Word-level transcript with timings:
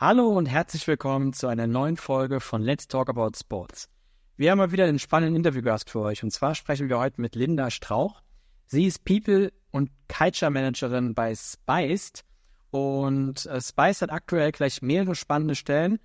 Hallo 0.00 0.28
und 0.28 0.46
herzlich 0.46 0.86
willkommen 0.86 1.32
zu 1.32 1.48
einer 1.48 1.66
neuen 1.66 1.96
Folge 1.96 2.38
von 2.38 2.62
Let's 2.62 2.86
Talk 2.86 3.08
About 3.08 3.32
Sports. 3.36 3.88
Wir 4.36 4.52
haben 4.52 4.58
mal 4.58 4.70
wieder 4.70 4.84
einen 4.84 5.00
spannenden 5.00 5.34
Interviewgast 5.34 5.90
für 5.90 5.98
euch 5.98 6.22
und 6.22 6.30
zwar 6.30 6.54
sprechen 6.54 6.88
wir 6.88 7.00
heute 7.00 7.20
mit 7.20 7.34
Linda 7.34 7.68
Strauch. 7.68 8.22
Sie 8.66 8.84
ist 8.84 9.04
People- 9.04 9.52
und 9.72 9.90
Culture 10.06 10.52
Managerin 10.52 11.14
bei 11.14 11.34
Spiced 11.34 12.24
und 12.70 13.44
äh, 13.46 13.60
Spiced 13.60 14.02
hat 14.02 14.12
aktuell 14.12 14.52
gleich 14.52 14.82
mehrere 14.82 15.16
spannende 15.16 15.56
Stellen. 15.56 15.98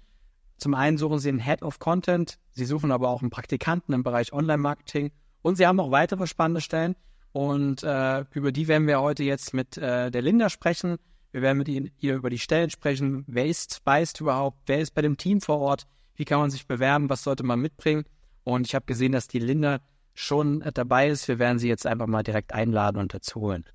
Zum 0.57 0.73
einen 0.73 0.98
suchen 0.98 1.20
sie 1.20 1.30
einen 1.30 1.38
Head 1.38 1.62
of 1.62 1.78
Content, 1.78 2.39
sie 2.50 2.66
suchen 2.66 2.91
aber 2.91 3.10
auch 3.10 3.21
einen 3.21 3.30
Praktikanten 3.30 3.94
im 3.94 4.02
Bereich 4.02 4.34
Online-Marketing 4.34 5.12
und 5.44 5.57
sie 5.57 5.68
haben 5.68 5.80
auch 5.80 5.91
weitere 5.91 6.25
spannende 6.25 6.62
Stellen 6.62 6.96
und 7.32 7.84
äh, 7.84 8.25
über 8.32 8.52
die 8.52 8.68
werden 8.68 8.88
wir 8.88 9.02
heute 9.02 9.21
jetzt 9.21 9.54
mit 9.54 9.78
äh, 9.78 10.10
der 10.10 10.21
Linda 10.23 10.50
sprechen. 10.50 10.98
Wir 11.34 11.41
werden 11.41 11.57
mit 11.57 11.68
ihr 11.68 12.15
über 12.15 12.29
die 12.29 12.38
Stellen 12.38 12.70
sprechen. 12.70 13.23
Wer 13.27 13.47
ist 13.47 13.73
Spiced 13.73 14.21
überhaupt? 14.21 14.59
Wer 14.68 14.79
ist 14.79 14.93
bei 14.93 15.02
dem 15.02 15.18
Team 15.18 15.41
vor 15.41 15.60
Ort? 15.60 15.87
Wie 16.15 16.25
kann 16.25 16.39
man 16.39 16.51
sich 16.51 16.68
bewerben? 16.68 17.10
Was 17.10 17.24
sollte 17.24 17.43
man 17.43 17.60
mitbringen? 17.60 18.05
Und 18.43 18.68
ich 18.68 18.75
habe 18.75 18.86
gesehen, 18.86 19.14
dass 19.14 19.28
die 19.28 19.39
Linda 19.39 19.79
schon 20.14 20.61
äh, 20.61 20.71
dabei 20.71 21.10
ist. 21.10 21.27
Wir 21.27 21.39
werden 21.39 21.57
sie 21.57 21.68
jetzt 21.68 21.88
einfach 21.88 22.05
mal 22.05 22.21
direkt 22.21 22.54
einladen 22.54 23.00
und 23.00 23.15
dazu 23.15 23.41
holen. 23.41 23.65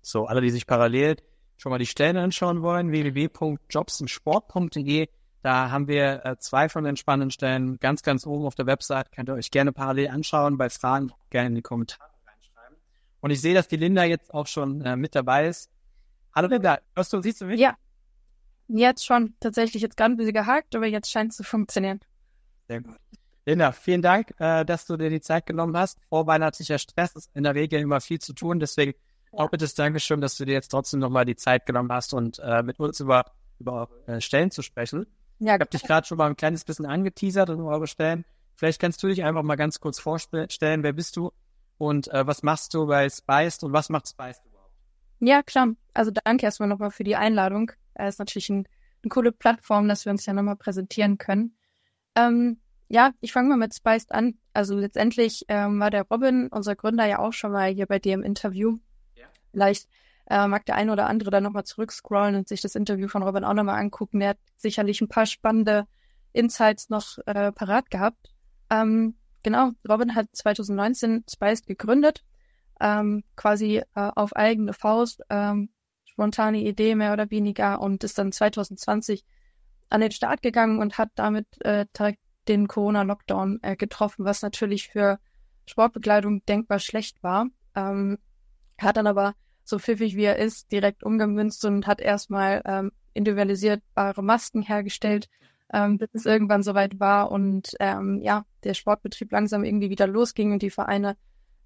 So, 0.00 0.26
alle, 0.26 0.40
die 0.40 0.50
sich 0.50 0.66
parallel 0.66 1.16
schon 1.60 1.70
mal 1.70 1.78
die 1.78 1.86
Stellen 1.86 2.16
anschauen 2.16 2.62
wollen, 2.62 2.90
www.jobsimsport.de. 2.90 5.08
Da 5.42 5.70
haben 5.70 5.88
wir 5.88 6.24
äh, 6.24 6.38
zwei 6.38 6.70
von 6.70 6.84
den 6.84 6.96
spannenden 6.96 7.30
Stellen 7.30 7.78
ganz, 7.78 8.02
ganz 8.02 8.26
oben 8.26 8.46
auf 8.46 8.54
der 8.54 8.64
Website. 8.66 9.12
Könnt 9.12 9.28
ihr 9.28 9.34
euch 9.34 9.50
gerne 9.50 9.72
parallel 9.72 10.08
anschauen. 10.08 10.56
Bei 10.56 10.70
Fragen 10.70 11.12
gerne 11.28 11.48
in 11.48 11.54
die 11.54 11.62
Kommentare 11.62 12.08
reinschreiben. 12.26 12.78
Und 13.20 13.30
ich 13.30 13.42
sehe, 13.42 13.54
dass 13.54 13.68
die 13.68 13.76
Linda 13.76 14.04
jetzt 14.04 14.32
auch 14.32 14.46
schon 14.46 14.80
äh, 14.82 14.96
mit 14.96 15.14
dabei 15.14 15.48
ist. 15.48 15.70
Hallo 16.34 16.48
Linda, 16.48 16.78
hörst 16.94 17.12
du, 17.12 17.20
siehst 17.20 17.42
du 17.42 17.46
mich? 17.46 17.60
Ja, 17.60 17.76
jetzt 18.68 19.04
schon. 19.04 19.34
Tatsächlich 19.40 19.82
jetzt 19.82 19.96
gerade 19.96 20.14
ein 20.14 20.16
bisschen 20.16 20.32
gehakt, 20.32 20.74
aber 20.74 20.86
jetzt 20.86 21.10
scheint 21.10 21.32
es 21.32 21.36
zu 21.36 21.44
funktionieren. 21.44 22.00
Sehr 22.68 22.80
gut. 22.80 22.96
Linda, 23.44 23.72
vielen 23.72 24.02
Dank, 24.02 24.32
äh, 24.38 24.64
dass 24.64 24.86
du 24.86 24.96
dir 24.96 25.10
die 25.10 25.20
Zeit 25.20 25.44
genommen 25.46 25.76
hast. 25.76 25.98
Vorweihnachtlicher 26.08 26.78
Stress 26.78 27.16
ist 27.16 27.28
in 27.34 27.42
der 27.42 27.54
Regel 27.54 27.80
immer 27.80 28.00
viel 28.00 28.18
zu 28.18 28.32
tun, 28.32 28.60
deswegen 28.60 28.94
auch 29.32 29.50
bitte 29.50 29.68
Dankeschön, 29.74 30.20
dass 30.20 30.36
du 30.36 30.44
dir 30.44 30.52
jetzt 30.52 30.68
trotzdem 30.68 31.00
nochmal 31.00 31.24
die 31.24 31.36
Zeit 31.36 31.66
genommen 31.66 31.92
hast 31.92 32.14
und 32.14 32.38
äh, 32.40 32.62
mit 32.62 32.78
uns 32.80 33.00
über, 33.00 33.24
über 33.58 33.88
äh, 34.06 34.20
Stellen 34.20 34.50
zu 34.50 34.62
sprechen. 34.62 35.06
Ja, 35.38 35.54
ich 35.54 35.60
habe 35.60 35.70
dich 35.70 35.82
gerade 35.82 36.06
schon 36.06 36.18
mal 36.18 36.28
ein 36.28 36.36
kleines 36.36 36.64
bisschen 36.64 36.86
angeteasert 36.86 37.50
und 37.50 37.60
eure 37.60 37.86
Stellen. 37.86 38.24
Vielleicht 38.56 38.80
kannst 38.80 39.02
du 39.02 39.08
dich 39.08 39.24
einfach 39.24 39.42
mal 39.42 39.56
ganz 39.56 39.80
kurz 39.80 39.98
vorstellen, 39.98 40.82
wer 40.82 40.92
bist 40.92 41.16
du 41.16 41.32
und 41.78 42.08
äh, 42.08 42.26
was 42.26 42.42
machst 42.42 42.74
du 42.74 42.86
bei 42.86 43.08
Spiced 43.08 43.64
und 43.64 43.72
was 43.72 43.88
macht 43.88 44.08
Spiced 44.08 44.44
überhaupt? 44.44 44.74
Ja, 45.20 45.42
klar. 45.42 45.68
Also 45.94 46.10
danke 46.10 46.44
erstmal 46.44 46.68
nochmal 46.68 46.90
für 46.90 47.04
die 47.04 47.16
Einladung. 47.16 47.72
Es 47.94 48.16
ist 48.16 48.18
natürlich 48.18 48.50
ein, 48.50 48.68
eine 49.02 49.08
coole 49.08 49.32
Plattform, 49.32 49.88
dass 49.88 50.04
wir 50.04 50.12
uns 50.12 50.26
ja 50.26 50.34
nochmal 50.34 50.56
präsentieren 50.56 51.16
können. 51.16 51.56
Ähm, 52.16 52.60
ja, 52.88 53.12
ich 53.20 53.32
fange 53.32 53.48
mal 53.48 53.56
mit 53.56 53.74
Spiced 53.74 54.12
an. 54.12 54.34
Also 54.52 54.76
letztendlich 54.76 55.44
ähm, 55.48 55.80
war 55.80 55.90
der 55.90 56.02
Robin, 56.02 56.48
unser 56.48 56.76
Gründer, 56.76 57.06
ja 57.06 57.18
auch 57.18 57.32
schon 57.32 57.52
mal 57.52 57.70
hier 57.70 57.86
bei 57.86 57.98
dir 57.98 58.14
im 58.14 58.22
Interview. 58.22 58.78
Vielleicht 59.52 59.88
äh, 60.26 60.46
mag 60.46 60.64
der 60.66 60.76
eine 60.76 60.92
oder 60.92 61.06
andere 61.06 61.30
dann 61.30 61.42
nochmal 61.42 61.64
zurückscrollen 61.64 62.36
und 62.36 62.48
sich 62.48 62.60
das 62.60 62.74
Interview 62.74 63.08
von 63.08 63.22
Robin 63.22 63.44
auch 63.44 63.54
nochmal 63.54 63.80
angucken. 63.80 64.20
Der 64.20 64.30
hat 64.30 64.38
sicherlich 64.56 65.00
ein 65.00 65.08
paar 65.08 65.26
spannende 65.26 65.86
Insights 66.32 66.88
noch 66.88 67.18
äh, 67.26 67.52
parat 67.52 67.90
gehabt. 67.90 68.32
Ähm, 68.70 69.16
genau, 69.42 69.72
Robin 69.88 70.14
hat 70.14 70.28
2019 70.32 71.24
Spiced 71.28 71.66
gegründet, 71.66 72.24
ähm, 72.80 73.24
quasi 73.36 73.78
äh, 73.78 73.84
auf 73.94 74.34
eigene 74.36 74.72
Faust, 74.72 75.22
ähm, 75.28 75.70
spontane 76.04 76.58
Idee 76.58 76.94
mehr 76.94 77.12
oder 77.12 77.30
weniger 77.30 77.80
und 77.80 78.04
ist 78.04 78.18
dann 78.18 78.30
2020 78.30 79.24
an 79.88 80.00
den 80.00 80.12
Start 80.12 80.42
gegangen 80.42 80.78
und 80.78 80.98
hat 80.98 81.10
damit 81.16 81.46
äh, 81.64 81.86
direkt 81.98 82.20
den 82.46 82.68
Corona-Lockdown 82.68 83.58
äh, 83.62 83.76
getroffen, 83.76 84.24
was 84.24 84.42
natürlich 84.42 84.88
für 84.88 85.18
Sportbekleidung 85.66 86.44
denkbar 86.46 86.78
schlecht 86.78 87.22
war. 87.22 87.46
Ähm, 87.74 88.18
hat 88.82 88.96
dann 88.96 89.06
aber, 89.06 89.34
so 89.64 89.78
pfiffig 89.78 90.16
wie 90.16 90.24
er 90.24 90.38
ist, 90.38 90.72
direkt 90.72 91.04
umgemünzt 91.04 91.64
und 91.64 91.86
hat 91.86 92.00
erstmal 92.00 92.62
ähm, 92.64 92.92
individualisierbare 93.14 94.22
Masken 94.22 94.62
hergestellt, 94.62 95.28
ähm, 95.72 95.98
bis 95.98 96.08
es 96.12 96.26
irgendwann 96.26 96.62
soweit 96.62 96.98
war 96.98 97.30
und 97.30 97.74
ähm, 97.78 98.20
ja, 98.22 98.44
der 98.64 98.74
Sportbetrieb 98.74 99.30
langsam 99.32 99.64
irgendwie 99.64 99.90
wieder 99.90 100.06
losging 100.06 100.52
und 100.52 100.62
die 100.62 100.70
Vereine 100.70 101.16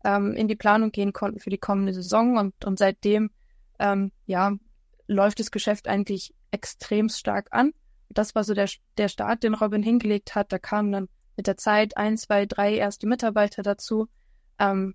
ähm, 0.04 0.34
in 0.34 0.48
die 0.48 0.56
Planung 0.56 0.92
gehen 0.92 1.12
konnten 1.12 1.40
für 1.40 1.50
die 1.50 1.58
kommende 1.58 1.94
Saison 1.94 2.36
und, 2.36 2.64
und 2.64 2.78
seitdem 2.78 3.30
ähm, 3.78 4.12
ja, 4.26 4.52
läuft 5.06 5.40
das 5.40 5.50
Geschäft 5.50 5.88
eigentlich 5.88 6.34
extrem 6.50 7.08
stark 7.08 7.48
an. 7.50 7.72
Das 8.10 8.34
war 8.34 8.44
so 8.44 8.54
der, 8.54 8.68
der 8.98 9.08
Start, 9.08 9.42
den 9.42 9.54
Robin 9.54 9.82
hingelegt 9.82 10.34
hat. 10.34 10.52
Da 10.52 10.58
kamen 10.58 10.92
dann 10.92 11.08
mit 11.36 11.46
der 11.46 11.56
Zeit 11.56 11.96
ein, 11.96 12.16
zwei, 12.16 12.46
drei 12.46 12.74
erste 12.74 13.06
Mitarbeiter 13.06 13.62
dazu. 13.62 14.06
Ähm, 14.58 14.94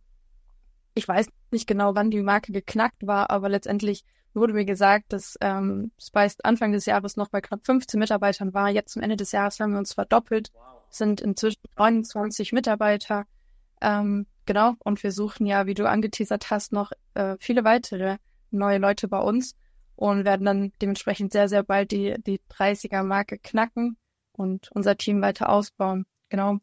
ich 0.93 1.07
weiß 1.07 1.27
nicht 1.51 1.67
genau, 1.67 1.95
wann 1.95 2.11
die 2.11 2.21
Marke 2.21 2.51
geknackt 2.51 3.05
war, 3.05 3.29
aber 3.29 3.49
letztendlich 3.49 4.03
wurde 4.33 4.53
mir 4.53 4.65
gesagt, 4.65 5.11
dass 5.13 5.37
ähm, 5.41 5.91
Spiced 5.99 6.45
Anfang 6.45 6.71
des 6.71 6.85
Jahres 6.85 7.15
noch 7.15 7.29
bei 7.29 7.41
knapp 7.41 7.65
15 7.65 7.99
Mitarbeitern 7.99 8.53
war. 8.53 8.69
Jetzt 8.69 8.93
zum 8.93 9.01
Ende 9.01 9.15
des 9.15 9.31
Jahres 9.31 9.59
haben 9.59 9.71
wir 9.71 9.79
uns 9.79 9.93
verdoppelt, 9.93 10.51
wow. 10.53 10.83
sind 10.89 11.21
inzwischen 11.21 11.61
29 11.77 12.53
Mitarbeiter. 12.53 13.25
Ähm, 13.81 14.27
genau, 14.45 14.73
und 14.79 15.01
wir 15.03 15.11
suchen 15.11 15.45
ja, 15.45 15.65
wie 15.65 15.73
du 15.73 15.87
angeteasert 15.87 16.51
hast, 16.51 16.73
noch 16.73 16.91
äh, 17.13 17.37
viele 17.39 17.63
weitere 17.63 18.17
neue 18.51 18.77
Leute 18.77 19.07
bei 19.07 19.19
uns 19.19 19.55
und 19.95 20.25
werden 20.25 20.45
dann 20.45 20.71
dementsprechend 20.81 21.31
sehr, 21.31 21.49
sehr 21.49 21.63
bald 21.63 21.91
die, 21.91 22.15
die 22.25 22.39
30er-Marke 22.49 23.37
knacken 23.39 23.97
und 24.31 24.69
unser 24.71 24.97
Team 24.97 25.21
weiter 25.21 25.49
ausbauen. 25.49 26.05
Genau. 26.29 26.59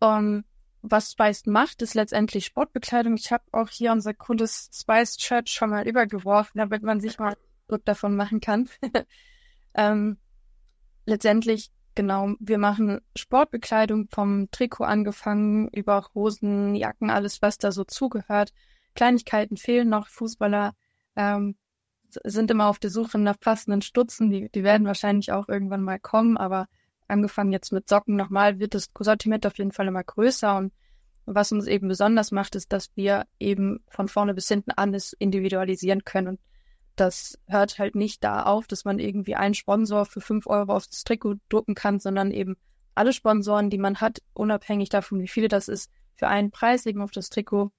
Um, 0.00 0.44
was 0.82 1.12
Spiced 1.12 1.46
macht, 1.46 1.82
ist 1.82 1.94
letztendlich 1.94 2.46
Sportbekleidung. 2.46 3.14
Ich 3.14 3.32
habe 3.32 3.44
auch 3.52 3.68
hier 3.68 3.92
unser 3.92 4.14
cooles 4.14 4.70
Spiced 4.72 5.22
Shirt 5.22 5.48
schon 5.48 5.70
mal 5.70 5.86
übergeworfen, 5.86 6.58
damit 6.58 6.82
man 6.82 7.00
sich 7.00 7.18
mal 7.18 7.36
Druck 7.68 7.84
davon 7.84 8.16
machen 8.16 8.40
kann. 8.40 8.68
ähm, 9.74 10.18
letztendlich, 11.04 11.70
genau, 11.94 12.34
wir 12.40 12.58
machen 12.58 13.00
Sportbekleidung 13.16 14.08
vom 14.08 14.50
Trikot 14.50 14.84
angefangen, 14.84 15.68
über 15.68 16.06
Hosen, 16.14 16.74
Jacken, 16.74 17.10
alles, 17.10 17.42
was 17.42 17.58
da 17.58 17.72
so 17.72 17.84
zugehört. 17.84 18.52
Kleinigkeiten 18.94 19.56
fehlen 19.56 19.88
noch. 19.88 20.08
Fußballer 20.08 20.74
ähm, 21.16 21.56
sind 22.24 22.50
immer 22.50 22.68
auf 22.68 22.78
der 22.78 22.90
Suche 22.90 23.18
nach 23.18 23.38
passenden 23.38 23.82
Stutzen. 23.82 24.30
Die, 24.30 24.48
die 24.50 24.64
werden 24.64 24.86
wahrscheinlich 24.86 25.32
auch 25.32 25.48
irgendwann 25.48 25.82
mal 25.82 25.98
kommen, 25.98 26.36
aber 26.36 26.66
angefangen 27.08 27.52
jetzt 27.52 27.72
mit 27.72 27.88
Socken 27.88 28.16
nochmal, 28.16 28.58
wird 28.58 28.74
das 28.74 28.90
Sortiment 28.98 29.46
auf 29.46 29.58
jeden 29.58 29.72
Fall 29.72 29.88
immer 29.88 30.04
größer 30.04 30.56
und 30.56 30.72
was 31.34 31.52
uns 31.52 31.66
eben 31.66 31.88
besonders 31.88 32.32
macht, 32.32 32.54
ist, 32.54 32.72
dass 32.72 32.90
wir 32.96 33.26
eben 33.38 33.80
von 33.88 34.08
vorne 34.08 34.32
bis 34.32 34.48
hinten 34.48 34.70
alles 34.70 35.12
individualisieren 35.12 36.04
können. 36.04 36.28
Und 36.28 36.40
das 36.96 37.38
hört 37.46 37.78
halt 37.78 37.94
nicht 37.94 38.24
da 38.24 38.44
auf, 38.44 38.66
dass 38.66 38.86
man 38.86 38.98
irgendwie 38.98 39.34
einen 39.34 39.54
Sponsor 39.54 40.06
für 40.06 40.22
fünf 40.22 40.46
Euro 40.46 40.74
aufs 40.74 41.04
Trikot 41.04 41.36
drucken 41.50 41.74
kann, 41.74 42.00
sondern 42.00 42.30
eben 42.30 42.56
alle 42.94 43.12
Sponsoren, 43.12 43.68
die 43.68 43.78
man 43.78 44.00
hat, 44.00 44.22
unabhängig 44.32 44.88
davon, 44.88 45.20
wie 45.20 45.28
viele 45.28 45.48
das 45.48 45.68
ist, 45.68 45.90
für 46.14 46.28
einen 46.28 46.50
Preis 46.50 46.86
eben 46.86 47.02
auf 47.02 47.10
das 47.10 47.28
Trikot 47.28 47.70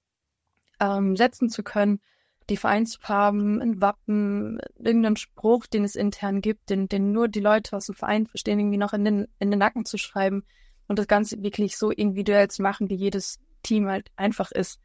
ähm, 0.79 1.15
setzen 1.15 1.49
zu 1.49 1.63
können 1.63 2.01
die 2.49 2.57
Vereinsfarben, 2.57 3.61
ein 3.61 3.81
Wappen, 3.81 4.59
irgendeinen 4.77 5.15
Spruch, 5.15 5.67
den 5.67 5.83
es 5.83 5.95
intern 5.95 6.41
gibt, 6.41 6.69
den, 6.69 6.87
den 6.87 7.11
nur 7.11 7.27
die 7.27 7.39
Leute 7.39 7.75
aus 7.75 7.85
dem 7.85 7.95
Verein 7.95 8.27
verstehen, 8.27 8.59
irgendwie 8.59 8.77
noch 8.77 8.93
in 8.93 9.05
den, 9.05 9.27
in 9.39 9.51
den 9.51 9.59
Nacken 9.59 9.85
zu 9.85 9.97
schreiben 9.97 10.43
und 10.87 10.99
das 10.99 11.07
Ganze 11.07 11.41
wirklich 11.43 11.77
so 11.77 11.91
individuell 11.91 12.49
zu 12.49 12.61
machen, 12.61 12.89
wie 12.89 12.95
jedes 12.95 13.39
Team 13.63 13.87
halt 13.87 14.09
einfach 14.15 14.51
ist. 14.51 14.79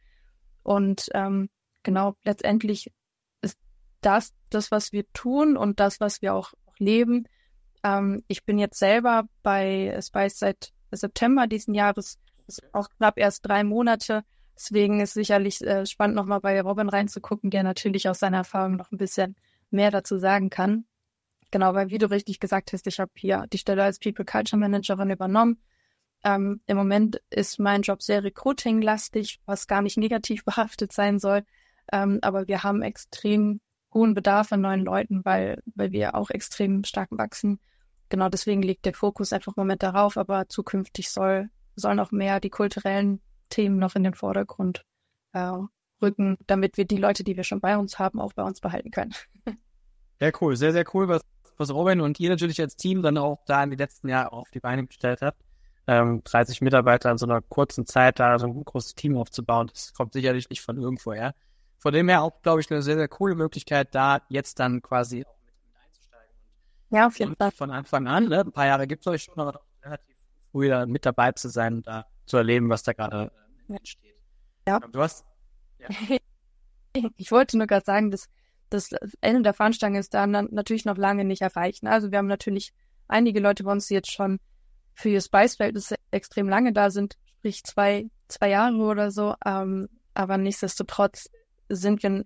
Und 0.62 1.08
ähm, 1.14 1.48
genau, 1.82 2.14
letztendlich 2.24 2.92
ist 3.40 3.58
das 4.00 4.32
das, 4.50 4.70
was 4.70 4.92
wir 4.92 5.10
tun 5.12 5.56
und 5.56 5.80
das, 5.80 6.00
was 6.00 6.22
wir 6.22 6.34
auch, 6.34 6.52
auch 6.66 6.78
leben. 6.78 7.26
Ähm, 7.82 8.22
ich 8.28 8.44
bin 8.44 8.58
jetzt 8.58 8.78
selber 8.78 9.24
bei 9.42 9.98
Spice 10.02 10.38
seit 10.38 10.72
September 10.90 11.46
diesen 11.46 11.74
Jahres, 11.74 12.18
auch 12.72 12.88
knapp 12.90 13.18
erst 13.18 13.46
drei 13.46 13.64
Monate 13.64 14.22
Deswegen 14.56 15.00
ist 15.00 15.14
sicherlich 15.14 15.60
äh, 15.62 15.84
spannend, 15.86 16.16
nochmal 16.16 16.40
bei 16.40 16.60
Robin 16.60 16.88
reinzugucken, 16.88 17.50
der 17.50 17.62
natürlich 17.62 18.08
aus 18.08 18.20
seiner 18.20 18.38
Erfahrung 18.38 18.76
noch 18.76 18.92
ein 18.92 18.98
bisschen 18.98 19.36
mehr 19.70 19.90
dazu 19.90 20.18
sagen 20.18 20.50
kann. 20.50 20.84
Genau, 21.50 21.74
weil 21.74 21.90
wie 21.90 21.98
du 21.98 22.10
richtig 22.10 22.40
gesagt 22.40 22.72
hast, 22.72 22.86
ich 22.86 23.00
habe 23.00 23.12
hier 23.16 23.46
die 23.52 23.58
Stelle 23.58 23.84
als 23.84 23.98
People 23.98 24.24
Culture 24.24 24.58
Managerin 24.58 25.10
übernommen. 25.10 25.60
Ähm, 26.24 26.60
Im 26.66 26.76
Moment 26.76 27.20
ist 27.30 27.60
mein 27.60 27.82
Job 27.82 28.02
sehr 28.02 28.24
recruiting-lastig, 28.24 29.40
was 29.46 29.66
gar 29.66 29.82
nicht 29.82 29.98
negativ 29.98 30.44
behaftet 30.44 30.92
sein 30.92 31.18
soll. 31.18 31.44
Ähm, 31.92 32.18
aber 32.22 32.48
wir 32.48 32.62
haben 32.62 32.82
extrem 32.82 33.60
hohen 33.92 34.14
Bedarf 34.14 34.52
an 34.52 34.62
neuen 34.62 34.84
Leuten, 34.84 35.24
weil, 35.24 35.62
weil 35.74 35.92
wir 35.92 36.14
auch 36.14 36.30
extrem 36.30 36.84
stark 36.84 37.10
wachsen. 37.12 37.60
genau 38.08 38.28
deswegen 38.28 38.62
liegt 38.62 38.84
der 38.86 38.94
Fokus 38.94 39.32
einfach 39.32 39.56
im 39.56 39.60
Moment 39.60 39.82
darauf, 39.82 40.16
aber 40.16 40.48
zukünftig 40.48 41.10
soll, 41.10 41.50
sollen 41.76 42.00
auch 42.00 42.10
mehr 42.10 42.40
die 42.40 42.50
kulturellen 42.50 43.20
Themen 43.48 43.78
noch 43.78 43.94
in 43.94 44.04
den 44.04 44.14
Vordergrund 44.14 44.84
äh, 45.32 45.52
rücken, 46.00 46.36
damit 46.46 46.76
wir 46.76 46.84
die 46.84 46.96
Leute, 46.96 47.24
die 47.24 47.36
wir 47.36 47.44
schon 47.44 47.60
bei 47.60 47.76
uns 47.76 47.98
haben, 47.98 48.20
auch 48.20 48.32
bei 48.32 48.42
uns 48.42 48.60
behalten 48.60 48.90
können. 48.90 49.14
Sehr 50.20 50.32
cool, 50.40 50.56
sehr, 50.56 50.72
sehr 50.72 50.84
cool, 50.94 51.08
was, 51.08 51.22
was 51.56 51.74
Robin 51.74 52.00
und 52.00 52.20
ihr 52.20 52.30
natürlich 52.30 52.60
als 52.60 52.76
Team 52.76 53.02
dann 53.02 53.18
auch 53.18 53.44
da 53.46 53.62
in 53.64 53.70
den 53.70 53.78
letzten 53.78 54.08
Jahren 54.08 54.28
auf 54.28 54.48
die 54.50 54.60
Beine 54.60 54.86
gestellt 54.86 55.20
habt. 55.22 55.42
Ähm, 55.88 56.22
30 56.24 56.60
Mitarbeiter 56.60 57.10
in 57.10 57.18
so 57.18 57.26
einer 57.26 57.42
kurzen 57.42 57.84
Zeit 57.84 58.20
da 58.20 58.38
so 58.38 58.46
ein 58.46 58.64
großes 58.64 58.94
Team 58.94 59.18
aufzubauen, 59.18 59.66
das 59.72 59.92
kommt 59.92 60.12
sicherlich 60.12 60.48
nicht 60.48 60.62
von 60.62 60.78
irgendwoher. 60.78 61.34
Von 61.78 61.92
dem 61.92 62.08
her 62.08 62.22
auch, 62.22 62.40
glaube 62.42 62.60
ich, 62.60 62.70
eine 62.70 62.80
sehr, 62.80 62.96
sehr 62.96 63.08
coole 63.08 63.34
Möglichkeit, 63.34 63.94
da 63.94 64.22
jetzt 64.28 64.60
dann 64.60 64.80
quasi 64.80 65.26
auch 65.26 65.36
mit 65.44 65.74
einzusteigen. 65.84 66.34
Ja, 66.90 67.06
auf 67.08 67.18
jeden 67.18 67.36
Fall. 67.36 67.50
Von 67.50 67.70
Anfang 67.72 68.06
an, 68.06 68.28
ne? 68.28 68.40
ein 68.40 68.52
paar 68.52 68.66
Jahre 68.66 68.86
gibt 68.86 69.04
es 69.04 69.12
euch 69.12 69.24
schon, 69.24 69.38
aber 69.38 69.60
relativ 69.82 70.16
früh 70.52 70.68
da 70.68 70.86
mit 70.86 71.04
dabei 71.04 71.32
zu 71.32 71.48
sein 71.48 71.74
und 71.74 71.86
da 71.86 72.06
zu 72.26 72.36
erleben, 72.36 72.68
was 72.68 72.82
da 72.82 72.92
gerade 72.92 73.30
entsteht. 73.68 74.16
Ja. 74.66 74.80
Du 74.80 75.00
hast. 75.00 75.24
Ja. 75.78 75.88
ich 77.16 77.30
wollte 77.30 77.58
nur 77.58 77.66
gerade 77.66 77.84
sagen, 77.84 78.10
dass 78.10 78.28
das 78.70 78.90
Ende 79.20 79.42
der 79.42 79.54
Fahnenstange 79.54 79.98
ist 79.98 80.14
dann 80.14 80.30
natürlich 80.30 80.84
noch 80.84 80.96
lange 80.96 81.24
nicht 81.24 81.42
erreicht. 81.42 81.82
Ne? 81.82 81.90
Also 81.90 82.10
wir 82.10 82.18
haben 82.18 82.26
natürlich 82.26 82.72
einige 83.08 83.40
Leute 83.40 83.64
bei 83.64 83.72
uns, 83.72 83.86
die 83.86 83.94
jetzt 83.94 84.10
schon 84.10 84.40
für 84.94 85.10
ihr 85.10 85.20
Spice-Verhältnis 85.20 85.94
extrem 86.10 86.48
lange 86.48 86.72
da 86.72 86.90
sind, 86.90 87.16
sprich 87.38 87.64
zwei, 87.64 88.08
zwei 88.28 88.50
Jahre 88.50 88.76
oder 88.76 89.10
so. 89.10 89.34
Ähm, 89.44 89.88
aber 90.14 90.38
nichtsdestotrotz 90.38 91.30
sind 91.68 92.02
wir 92.02 92.24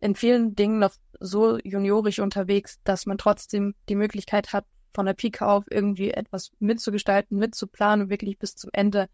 in 0.00 0.14
vielen 0.14 0.54
Dingen 0.54 0.78
noch 0.78 0.94
so 1.20 1.58
juniorisch 1.58 2.18
unterwegs, 2.18 2.80
dass 2.84 3.06
man 3.06 3.18
trotzdem 3.18 3.74
die 3.88 3.94
Möglichkeit 3.94 4.52
hat, 4.52 4.66
von 4.94 5.06
der 5.06 5.14
Pike 5.14 5.46
auf 5.46 5.64
irgendwie 5.70 6.10
etwas 6.10 6.50
mitzugestalten, 6.58 7.38
mitzuplanen 7.38 8.04
und 8.04 8.10
wirklich 8.10 8.38
bis 8.38 8.56
zum 8.56 8.70
Ende 8.72 9.08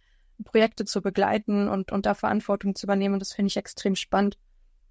Projekte 0.45 0.85
zu 0.85 1.03
begleiten 1.03 1.69
und, 1.69 1.93
und 1.93 2.07
da 2.07 2.15
Verantwortung 2.15 2.75
zu 2.75 2.87
übernehmen. 2.87 3.19
Das 3.19 3.33
finde 3.33 3.49
ich 3.49 3.57
extrem 3.57 3.97
spannend. 3.97 4.39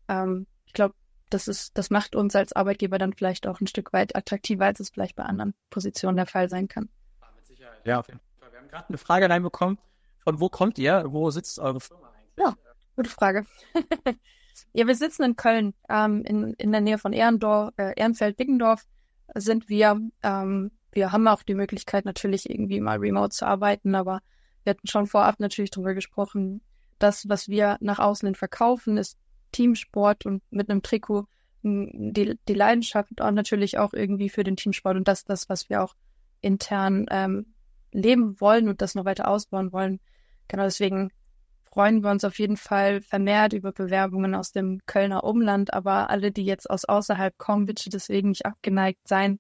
Ähm, 0.08 0.48
ich 0.66 0.74
glaube, 0.74 0.96
das 1.30 1.48
ist, 1.48 1.78
das 1.78 1.90
macht 1.90 2.16
uns 2.16 2.36
als 2.36 2.54
Arbeitgeber 2.54 2.98
dann 2.98 3.14
vielleicht 3.14 3.48
auch 3.48 3.60
ein 3.60 3.68
Stück 3.68 3.94
weit 3.94 4.16
attraktiver, 4.16 4.66
als 4.66 4.80
es 4.80 4.90
vielleicht 4.90 5.16
bei 5.16 5.24
anderen 5.24 5.54
Positionen 5.70 6.18
der 6.18 6.26
Fall 6.26 6.50
sein 6.50 6.68
kann. 6.68 6.90
Mit 7.36 7.46
Sicherheit. 7.46 7.86
Ja, 7.86 8.00
auf 8.00 8.08
jeden 8.08 8.20
Fall. 8.40 8.52
Wir 8.52 8.60
haben 8.60 8.68
gerade 8.70 8.90
eine 8.90 8.98
Frage 8.98 9.30
reinbekommen. 9.30 9.78
Von 10.24 10.40
wo 10.40 10.50
kommt 10.50 10.78
ihr? 10.78 11.06
Wo 11.08 11.30
sitzt 11.32 11.60
eure 11.60 11.80
Firma 11.80 12.10
eigentlich? 12.10 12.46
Ja, 12.46 12.56
gute 12.96 13.10
Frage. 13.10 13.46
ja, 14.74 14.88
wir 14.88 14.96
sitzen 14.96 15.24
in 15.24 15.36
Köln, 15.36 15.74
ähm, 15.90 16.24
in, 16.24 16.54
in 16.54 16.72
der 16.72 16.82
Nähe 16.82 16.98
von 16.98 17.14
Ehrendorf, 17.14 17.74
äh, 17.78 17.94
Ehrenfeld-Biggendorf 17.96 18.84
sind 19.36 19.70
wir. 19.70 20.00
Ähm, 20.24 20.72
wir 20.92 21.12
haben 21.12 21.28
auch 21.28 21.44
die 21.44 21.54
Möglichkeit, 21.54 22.06
natürlich 22.06 22.50
irgendwie 22.50 22.80
mal 22.80 22.98
remote 22.98 23.30
zu 23.30 23.46
arbeiten, 23.46 23.96
aber 23.96 24.22
wir 24.68 24.72
hatten 24.72 24.88
schon 24.88 25.08
vorab 25.08 25.40
natürlich 25.40 25.72
darüber 25.72 25.94
gesprochen, 25.94 26.60
das, 27.00 27.30
was 27.30 27.48
wir 27.48 27.78
nach 27.80 28.00
außen 28.00 28.28
hin 28.28 28.36
verkaufen, 28.36 28.98
ist 28.98 29.18
Teamsport 29.54 30.26
und 30.26 30.44
mit 30.52 30.70
einem 30.70 30.84
Trikot 30.84 31.26
die, 31.64 32.38
die 32.48 32.54
Leidenschaft 32.54 33.22
und 33.22 33.34
natürlich 33.34 33.78
auch 33.78 33.94
irgendwie 33.94 34.28
für 34.28 34.44
den 34.44 34.58
Teamsport 34.58 34.98
und 34.98 35.08
das, 35.08 35.24
das, 35.24 35.48
was 35.48 35.70
wir 35.70 35.84
auch 35.84 35.96
intern 36.42 37.06
ähm, 37.10 37.54
leben 37.94 38.42
wollen 38.42 38.68
und 38.68 38.82
das 38.82 38.94
noch 38.94 39.06
weiter 39.06 39.30
ausbauen 39.30 39.72
wollen. 39.72 40.02
Genau 40.50 40.64
deswegen 40.64 41.12
freuen 41.64 42.04
wir 42.04 42.12
uns 42.12 42.26
auf 42.26 42.38
jeden 42.38 42.58
Fall 42.58 43.02
vermehrt 43.02 43.54
über 43.54 43.72
Bewerbungen 43.72 44.36
aus 44.36 44.52
dem 44.52 44.82
Kölner 44.86 45.24
Umland, 45.24 45.74
aber 45.74 46.10
alle, 46.10 46.34
die 46.34 46.44
jetzt 46.44 46.70
aus 46.70 46.84
außerhalb 46.84 47.38
kommen, 47.38 47.68
bitte 47.68 47.90
deswegen 47.90 48.30
nicht 48.30 48.46
abgeneigt 48.46 49.08
sein. 49.08 49.40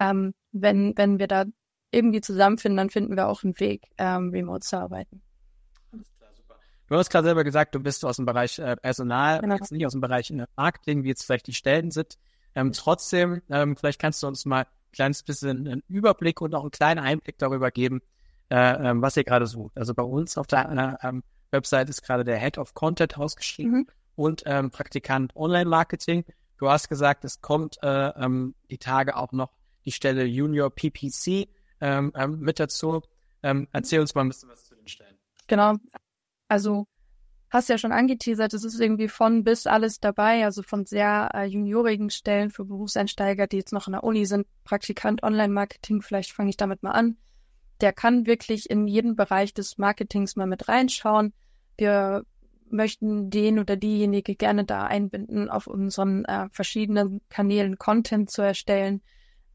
Ähm, 0.00 0.34
wenn, 0.50 0.96
wenn 0.96 1.20
wir 1.20 1.28
da 1.28 1.44
irgendwie 1.94 2.20
zusammenfinden, 2.20 2.76
dann 2.76 2.90
finden 2.90 3.16
wir 3.16 3.28
auch 3.28 3.42
einen 3.42 3.58
Weg, 3.60 3.82
ähm, 3.98 4.30
remote 4.30 4.60
zu 4.60 4.78
arbeiten. 4.78 5.22
Du 6.88 6.96
hast 6.96 7.10
gerade 7.10 7.26
selber 7.26 7.44
gesagt, 7.44 7.74
du 7.74 7.80
bist 7.80 8.04
aus 8.04 8.16
dem 8.16 8.26
Bereich 8.26 8.58
äh, 8.58 8.76
Personal, 8.76 9.40
genau. 9.40 9.54
jetzt 9.54 9.72
nicht 9.72 9.86
aus 9.86 9.92
dem 9.92 10.00
Bereich 10.00 10.30
äh, 10.30 10.44
Marketing, 10.56 11.02
wie 11.02 11.08
jetzt 11.08 11.24
vielleicht 11.24 11.46
die 11.46 11.54
Stellen 11.54 11.90
sind. 11.90 12.18
Ähm, 12.54 12.72
trotzdem, 12.72 13.42
ähm, 13.50 13.76
vielleicht 13.76 14.00
kannst 14.00 14.22
du 14.22 14.26
uns 14.26 14.44
mal 14.44 14.62
ein 14.62 14.92
kleines 14.92 15.22
bisschen 15.22 15.66
einen 15.66 15.82
Überblick 15.88 16.40
und 16.40 16.54
auch 16.54 16.60
einen 16.60 16.70
kleinen 16.70 17.00
Einblick 17.00 17.38
darüber 17.38 17.70
geben, 17.70 18.00
äh, 18.50 18.90
ähm, 18.90 19.02
was 19.02 19.16
ihr 19.16 19.24
gerade 19.24 19.46
sucht. 19.46 19.76
Also 19.76 19.94
bei 19.94 20.02
uns 20.02 20.36
auf 20.36 20.46
der 20.46 20.98
äh, 21.02 21.12
Website 21.50 21.88
ist 21.88 22.02
gerade 22.02 22.24
der 22.24 22.38
Head 22.38 22.58
of 22.58 22.74
Content 22.74 23.18
ausgeschrieben 23.18 23.72
mhm. 23.72 23.86
und 24.14 24.42
ähm, 24.46 24.70
Praktikant 24.70 25.34
Online 25.34 25.68
Marketing. 25.68 26.24
Du 26.58 26.68
hast 26.68 26.88
gesagt, 26.88 27.24
es 27.24 27.40
kommt 27.40 27.78
äh, 27.82 28.08
ähm, 28.10 28.54
die 28.70 28.78
Tage 28.78 29.16
auch 29.16 29.32
noch 29.32 29.50
die 29.84 29.92
Stelle 29.92 30.24
Junior 30.24 30.70
PPC 30.70 31.48
ähm, 31.84 32.12
ähm, 32.16 32.40
mit 32.40 32.58
dazu. 32.58 33.02
Ähm, 33.42 33.68
erzähl 33.72 34.00
uns 34.00 34.14
mal 34.14 34.22
ein 34.22 34.28
bisschen 34.28 34.48
was 34.48 34.64
zu 34.64 34.74
den 34.74 34.88
Stellen. 34.88 35.18
Genau, 35.46 35.74
also 36.48 36.86
hast 37.50 37.68
ja 37.68 37.76
schon 37.76 37.92
angeteasert, 37.92 38.54
es 38.54 38.64
ist 38.64 38.80
irgendwie 38.80 39.08
von 39.08 39.44
bis 39.44 39.66
alles 39.66 40.00
dabei, 40.00 40.44
also 40.44 40.62
von 40.62 40.86
sehr 40.86 41.30
äh, 41.34 41.44
juniorigen 41.44 42.08
Stellen 42.08 42.50
für 42.50 42.64
Berufseinsteiger, 42.64 43.46
die 43.46 43.58
jetzt 43.58 43.72
noch 43.72 43.86
in 43.86 43.92
der 43.92 44.02
Uni 44.02 44.24
sind, 44.24 44.46
Praktikant 44.64 45.22
Online-Marketing, 45.22 46.00
vielleicht 46.00 46.32
fange 46.32 46.50
ich 46.50 46.56
damit 46.56 46.82
mal 46.82 46.92
an. 46.92 47.18
Der 47.82 47.92
kann 47.92 48.26
wirklich 48.26 48.70
in 48.70 48.86
jeden 48.86 49.14
Bereich 49.14 49.52
des 49.52 49.76
Marketings 49.76 50.36
mal 50.36 50.46
mit 50.46 50.68
reinschauen. 50.68 51.34
Wir 51.76 52.24
möchten 52.70 53.28
den 53.28 53.58
oder 53.58 53.76
diejenige 53.76 54.34
gerne 54.36 54.64
da 54.64 54.84
einbinden, 54.84 55.50
auf 55.50 55.66
unseren 55.66 56.24
äh, 56.24 56.48
verschiedenen 56.50 57.20
Kanälen 57.28 57.76
Content 57.76 58.30
zu 58.30 58.40
erstellen. 58.40 59.02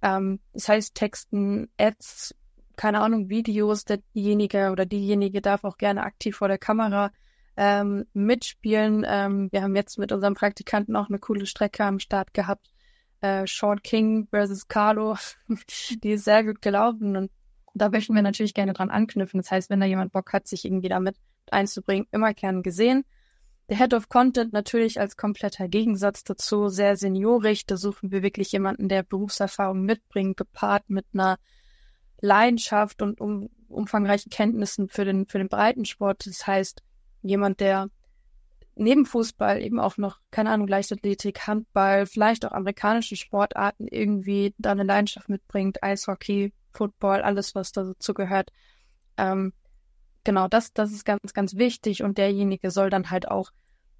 Ähm, 0.02 0.40
das 0.54 0.70
heißt 0.70 0.96
Texten, 0.96 1.70
Ads, 1.78 2.36
keine 2.76 3.02
Ahnung, 3.02 3.30
Videos, 3.30 3.86
derjenige 3.86 4.72
oder 4.72 4.86
diejenige 4.86 5.42
darf 5.42 5.64
auch 5.64 5.78
gerne 5.78 6.04
aktiv 6.04 6.38
vor 6.38 6.48
der 6.48 6.58
Kamera 6.58 7.12
ähm, 7.58 8.06
mitspielen. 8.14 9.06
Ähm, 9.08 9.50
wir 9.52 9.62
haben 9.62 9.76
jetzt 9.76 10.00
mit 10.00 10.12
unserem 10.12 10.34
Praktikanten 10.34 10.96
auch 10.96 11.10
eine 11.10 11.20
coole 11.20 11.46
Strecke 11.46 11.84
am 11.84 12.00
Start 12.00 12.34
gehabt. 12.34 12.72
Äh, 13.20 13.46
Sean 13.48 13.82
King 13.82 14.28
versus 14.30 14.68
Carlo, 14.70 15.18
die 16.04 16.12
ist 16.12 16.24
sehr 16.24 16.44
gut 16.46 16.62
gelaufen 16.62 17.18
und 17.18 17.32
da 17.74 17.90
möchten 17.90 18.16
wir 18.16 18.22
natürlich 18.22 18.54
gerne 18.54 18.74
dran 18.74 18.90
anknüpfen. 18.90 19.40
Das 19.40 19.52
heißt, 19.52 19.70
wenn 19.70 19.82
da 19.82 19.86
jemand 19.86 20.14
Bock 20.14 20.32
hat, 20.32 20.48
sich 20.48 20.66
irgendwie 20.66 20.90
damit 20.90 21.18
einzubringen, 21.52 22.08
immer 22.12 22.34
gern 22.34 22.64
gesehen. 22.64 23.04
Der 23.70 23.78
Head 23.78 23.94
of 23.94 24.10
Content 24.10 24.52
natürlich 24.52 25.00
als 25.00 25.16
kompletter 25.16 25.68
Gegensatz 25.68 26.24
dazu, 26.24 26.70
sehr 26.70 26.98
seniorig. 26.98 27.68
Da 27.68 27.78
suchen 27.78 28.12
wir 28.12 28.24
wirklich 28.24 28.52
jemanden, 28.52 28.90
der 28.90 29.04
Berufserfahrung 29.04 29.84
mitbringt, 29.84 30.38
gepaart 30.38 30.90
mit 30.90 31.06
einer 31.14 31.38
Leidenschaft 32.20 33.04
und 33.04 33.22
um, 33.22 33.50
umfangreichen 33.68 34.32
Kenntnissen 34.32 34.90
für 34.90 35.06
den, 35.06 35.28
für 35.28 35.38
den 35.38 35.50
Breitensport. 35.50 36.26
Das 36.26 36.48
heißt, 36.48 36.82
jemand, 37.22 37.60
der 37.60 37.90
neben 38.74 39.06
Fußball 39.06 39.62
eben 39.62 39.80
auch 39.80 39.98
noch, 39.98 40.20
keine 40.32 40.50
Ahnung, 40.50 40.68
Leichtathletik, 40.68 41.46
Handball, 41.46 42.08
vielleicht 42.08 42.46
auch 42.46 42.54
amerikanische 42.54 43.18
Sportarten 43.18 43.88
irgendwie 43.88 44.56
da 44.58 44.72
eine 44.72 44.84
Leidenschaft 44.84 45.30
mitbringt, 45.30 45.84
Eishockey, 45.84 46.54
Football, 46.72 47.22
alles, 47.22 47.54
was 47.54 47.72
dazu 47.72 48.16
gehört. 48.16 48.52
Ähm, 49.18 49.54
genau, 50.30 50.48
das, 50.48 50.74
das 50.74 50.92
ist 50.92 51.06
ganz, 51.06 51.34
ganz 51.34 51.56
wichtig 51.56 52.04
und 52.04 52.20
derjenige 52.20 52.70
soll 52.70 52.90
dann 52.90 53.10
halt 53.10 53.28
auch 53.28 53.50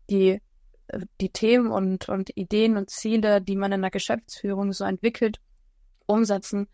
die, 0.10 0.42
äh, 0.88 1.00
die 1.20 1.30
Themen 1.30 1.72
und, 1.72 2.08
und 2.08 2.30
Ideen 2.38 2.78
und 2.78 2.92
Ziele, 2.92 3.42
die 3.42 3.56
man 3.56 3.72
in 3.72 3.82
der 3.82 3.90
Geschäftsführung 3.90 4.74
so 4.74 4.84
entwickelt, 4.84 5.40
umsetzen 6.06 6.68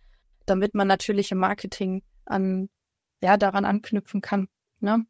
damit 0.45 0.75
man 0.75 0.88
natürlich 0.88 1.31
im 1.31 1.39
Marketing 1.39 2.03
an, 2.25 2.69
ja, 3.21 3.38
daran 3.38 3.65
anknüpfen 3.65 4.21
kann. 4.21 4.47
Ne? 4.79 5.05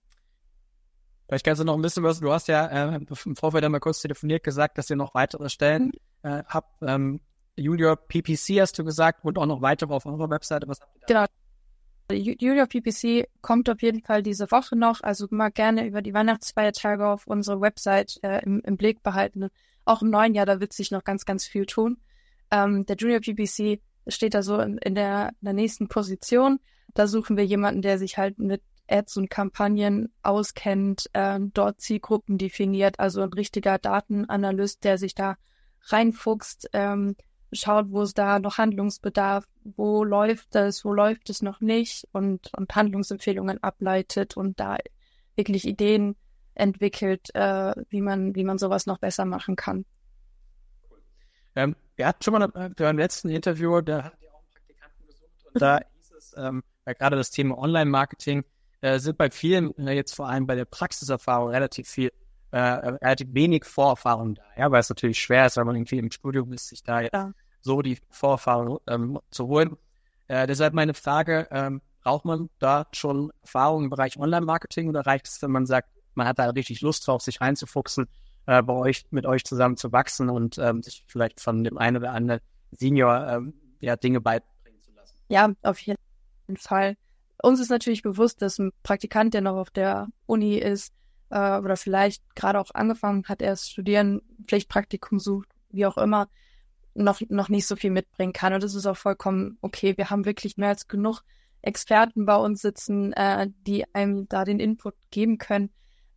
Vielleicht 1.28 1.46
kannst 1.46 1.62
du 1.62 1.66
noch 1.66 1.76
ein 1.76 1.82
bisschen 1.82 2.04
was, 2.04 2.20
du 2.20 2.32
hast 2.32 2.48
ja 2.48 2.66
äh, 2.68 2.96
im 2.96 3.36
Vorfeld 3.36 3.64
einmal 3.64 3.80
kurz 3.80 4.02
telefoniert 4.02 4.44
gesagt, 4.44 4.78
dass 4.78 4.90
ihr 4.90 4.96
noch 4.96 5.14
weitere 5.14 5.50
Stellen 5.50 5.92
mhm. 6.24 6.30
äh, 6.30 6.44
habt. 6.48 6.82
Ähm, 6.82 7.22
Junior 7.58 7.96
PPC 7.96 8.60
hast 8.60 8.78
du 8.78 8.84
gesagt 8.84 9.24
und 9.24 9.38
auch 9.38 9.46
noch 9.46 9.62
weitere 9.62 9.94
auf 9.94 10.06
eurer 10.06 10.30
Webseite. 10.30 10.68
Was 10.68 10.82
habt 10.82 10.94
ihr 10.96 11.02
da? 11.08 11.26
Genau. 11.26 11.45
Junior 12.12 12.68
PPC 12.68 13.28
kommt 13.42 13.70
auf 13.70 13.82
jeden 13.82 14.02
Fall 14.02 14.22
diese 14.22 14.52
Woche 14.52 14.76
noch, 14.76 15.02
also 15.02 15.28
mal 15.32 15.50
gerne 15.50 15.88
über 15.88 16.02
die 16.02 16.14
Weihnachtsfeiertage 16.14 17.08
auf 17.08 17.26
unsere 17.26 17.62
Website 17.62 18.20
äh, 18.22 18.44
im, 18.44 18.62
im, 18.64 18.78
Blick 18.78 19.02
behalten. 19.02 19.50
Auch 19.86 20.02
im 20.02 20.12
neuen 20.12 20.36
Jahr, 20.36 20.46
da 20.46 20.60
wird 20.60 20.74
sich 20.74 20.92
noch 20.92 21.04
ganz, 21.04 21.26
ganz 21.26 21.46
viel 21.46 21.66
tun. 21.66 21.98
Ähm, 22.52 22.86
der 22.86 22.96
Junior 22.96 23.22
PPC 23.22 23.82
steht 24.08 24.36
da 24.36 24.44
so 24.44 24.60
in, 24.60 24.78
in, 24.78 24.94
der, 24.94 25.30
in 25.42 25.46
der 25.46 25.54
nächsten 25.54 25.88
Position. 25.88 26.60
Da 26.94 27.08
suchen 27.08 27.38
wir 27.38 27.46
jemanden, 27.46 27.82
der 27.82 27.98
sich 27.98 28.18
halt 28.18 28.38
mit 28.38 28.62
Ads 28.88 29.18
und 29.18 29.30
Kampagnen 29.30 30.14
auskennt, 30.22 31.10
äh, 31.14 31.40
dort 31.54 31.82
Zielgruppen 31.82 32.38
definiert, 32.38 33.00
also 33.00 33.22
ein 33.22 33.34
richtiger 33.34 33.80
Datenanalyst, 33.80 34.84
der 34.84 35.00
sich 35.00 35.16
da 35.16 35.38
reinfuchst, 35.88 36.70
ähm, 36.74 37.16
schaut, 37.56 37.92
wo 37.92 38.02
es 38.02 38.14
da 38.14 38.40
noch 38.40 38.58
Handlungsbedarf, 38.58 39.46
wo 39.64 40.04
läuft 40.04 40.56
es, 40.56 40.86
wo 40.86 40.94
läuft 40.94 41.30
es 41.30 41.42
noch 41.42 41.62
nicht 41.62 42.08
und, 42.12 42.54
und 42.54 42.76
Handlungsempfehlungen 42.76 43.62
ableitet 43.64 44.38
und 44.38 44.60
da 44.60 44.78
wirklich 45.36 45.68
Ideen 45.68 46.16
entwickelt, 46.54 47.34
äh, 47.36 47.74
wie 47.90 48.02
man, 48.02 48.36
wie 48.36 48.44
man 48.44 48.58
sowas 48.58 48.86
noch 48.86 48.98
besser 48.98 49.26
machen 49.26 49.56
kann. 49.56 49.86
Ähm, 51.56 51.76
wir 51.96 52.08
hatten 52.08 52.24
schon 52.24 52.34
mal 52.34 52.52
äh, 52.56 52.70
beim 52.70 52.98
letzten 52.98 53.30
Interview, 53.30 53.82
da 53.82 54.04
hatten 54.04 54.18
die 54.22 54.30
auch 54.30 54.40
einen 54.40 54.50
Praktikanten 54.52 55.08
gesucht 55.08 55.46
und 55.54 55.62
da 55.62 55.80
hieß 55.98 56.12
es, 56.18 56.36
ähm, 56.38 56.64
weil 56.84 56.96
gerade 56.96 57.16
das 57.16 57.32
Thema 57.32 57.58
Online-Marketing 57.58 58.44
äh, 58.82 59.00
sind 59.00 59.18
bei 59.18 59.30
vielen, 59.30 59.78
äh, 59.78 59.94
jetzt 59.94 60.16
vor 60.16 60.28
allem 60.28 60.48
bei 60.48 60.56
der 60.56 60.66
Praxiserfahrung, 60.66 61.50
relativ 61.50 61.88
viel, 61.88 62.12
äh, 62.52 62.60
relativ 62.60 63.28
wenig 63.34 63.66
Vorerfahrung 63.66 64.36
da, 64.36 64.44
ja, 64.58 64.72
weil 64.72 64.80
es 64.80 64.90
natürlich 64.90 65.20
schwer 65.20 65.46
ist, 65.46 65.58
wenn 65.58 65.66
man 65.66 65.76
irgendwie 65.76 65.98
im 65.98 66.12
Studium 66.12 66.52
ist, 66.54 66.68
sich 66.68 66.84
da 66.84 67.02
jetzt 67.02 67.14
ja. 67.14 67.34
So 67.66 67.82
die 67.82 67.98
Vorerfahrung 68.10 68.80
ähm, 68.88 69.20
zu 69.32 69.48
holen. 69.48 69.76
Äh, 70.28 70.48
deshalb 70.48 70.74
meine 70.74 70.94
Frage, 70.94 71.48
ähm, 71.52 71.82
braucht 72.04 72.24
man 72.24 72.50
da 72.60 72.88
schon 72.92 73.32
Erfahrung 73.42 73.86
im 73.86 73.90
Bereich 73.90 74.18
Online-Marketing 74.18 74.88
oder 74.88 75.02
reicht 75.02 75.28
es, 75.28 75.42
wenn 75.42 75.52
man 75.52 75.66
sagt, 75.66 75.90
man 76.14 76.28
hat 76.28 76.40
da 76.40 76.50
richtig 76.52 76.82
Lust 76.82 77.08
drauf, 77.08 77.22
sich 77.22 77.42
reinzufuchsen, 77.42 78.08
äh, 78.46 78.62
bei 78.62 78.74
euch, 78.74 79.06
mit 79.10 79.26
euch 79.26 79.44
zusammen 79.44 79.76
zu 79.76 79.92
wachsen 79.92 80.30
und 80.30 80.58
ähm, 80.60 80.84
sich 80.84 81.04
vielleicht 81.08 81.42
von 81.42 81.64
dem 81.64 81.78
einen 81.78 81.98
oder 81.98 82.12
anderen 82.12 82.42
Senior 82.72 83.28
ähm, 83.28 83.54
ja, 83.80 83.96
Dinge 83.96 84.22
beibringen 84.22 84.82
zu 84.82 84.92
lassen? 84.94 85.16
Ja, 85.30 85.52
auf 85.64 85.80
jeden 85.80 85.98
Fall. 86.58 86.96
Uns 87.42 87.60
ist 87.60 87.70
natürlich 87.70 88.04
bewusst, 88.04 88.42
dass 88.42 88.60
ein 88.60 88.72
Praktikant, 88.84 89.34
der 89.34 89.42
noch 89.42 89.56
auf 89.56 89.72
der 89.72 90.08
Uni 90.28 90.58
ist 90.58 90.94
äh, 91.32 91.58
oder 91.58 91.76
vielleicht 91.76 92.24
gerade 92.36 92.60
auch 92.60 92.70
angefangen 92.74 93.26
hat, 93.28 93.42
erst 93.42 93.72
studieren, 93.72 94.22
Pflichtpraktikum 94.48 95.20
sucht, 95.20 95.50
wie 95.72 95.88
auch 95.88 95.98
immer, 95.98 96.30
noch, 96.96 97.22
noch 97.30 97.50
nicht 97.50 97.68
so 97.68 97.76
viel 97.76 97.92
mitbringen 97.92 98.34
kann. 98.34 98.54
Und 98.54 98.64
das 98.64 98.74
ist 98.74 98.86
auch 98.86 98.98
vollkommen 98.98 99.58
okay. 99.62 99.98
Wir 99.98 100.10
haben 100.10 100.26
wirklich 100.26 100.58
mehr 100.58 100.70
als 100.70 100.88
genug 100.88 101.22
Experten 101.62 102.26
bei 102.26 102.36
uns 102.36 102.62
sitzen, 102.62 103.14
äh, 103.14 103.50
die 103.68 103.86
einem 103.94 104.28
da 104.30 104.46
den 104.46 104.60
Input 104.60 104.96
geben 105.12 105.38
können. 105.38 105.72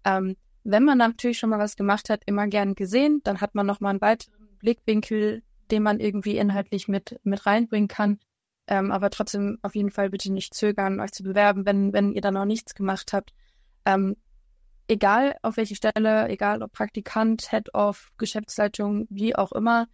Ähm, 0.04 0.36
wenn 0.64 0.84
man 0.84 0.98
natürlich 0.98 1.38
schon 1.38 1.50
mal 1.50 1.58
was 1.58 1.76
gemacht 1.76 2.10
hat, 2.10 2.22
immer 2.26 2.46
gern 2.46 2.74
gesehen, 2.74 3.20
dann 3.24 3.40
hat 3.40 3.54
man 3.54 3.66
noch 3.66 3.80
mal 3.80 3.90
einen 3.90 4.00
weiteren 4.00 4.48
Blickwinkel, 4.58 5.42
den 5.70 5.82
man 5.82 6.00
irgendwie 6.00 6.36
inhaltlich 6.36 6.88
mit, 6.88 7.18
mit 7.24 7.46
reinbringen 7.46 7.88
kann. 7.88 8.18
Ähm, 8.66 8.92
aber 8.92 9.08
trotzdem 9.08 9.58
auf 9.62 9.74
jeden 9.74 9.90
Fall 9.90 10.10
bitte 10.10 10.30
nicht 10.30 10.54
zögern, 10.54 11.00
euch 11.00 11.12
zu 11.12 11.22
bewerben, 11.22 11.64
wenn, 11.64 11.92
wenn 11.94 12.12
ihr 12.12 12.20
da 12.20 12.30
noch 12.30 12.44
nichts 12.44 12.74
gemacht 12.74 13.14
habt. 13.14 13.32
Ähm, 13.86 14.16
egal 14.88 15.36
auf 15.42 15.56
welche 15.56 15.74
Stelle, 15.74 16.28
egal 16.28 16.62
ob 16.62 16.72
Praktikant, 16.72 17.50
Head 17.50 17.74
of, 17.74 18.10
Geschäftsleitung, 18.18 19.06
wie 19.08 19.34
auch 19.34 19.52
immer, 19.52 19.86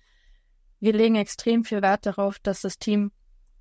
wir 0.80 0.92
legen 0.92 1.16
extrem 1.16 1.64
viel 1.64 1.82
Wert 1.82 2.06
darauf, 2.06 2.38
dass 2.38 2.60
das 2.60 2.78
Team 2.78 3.12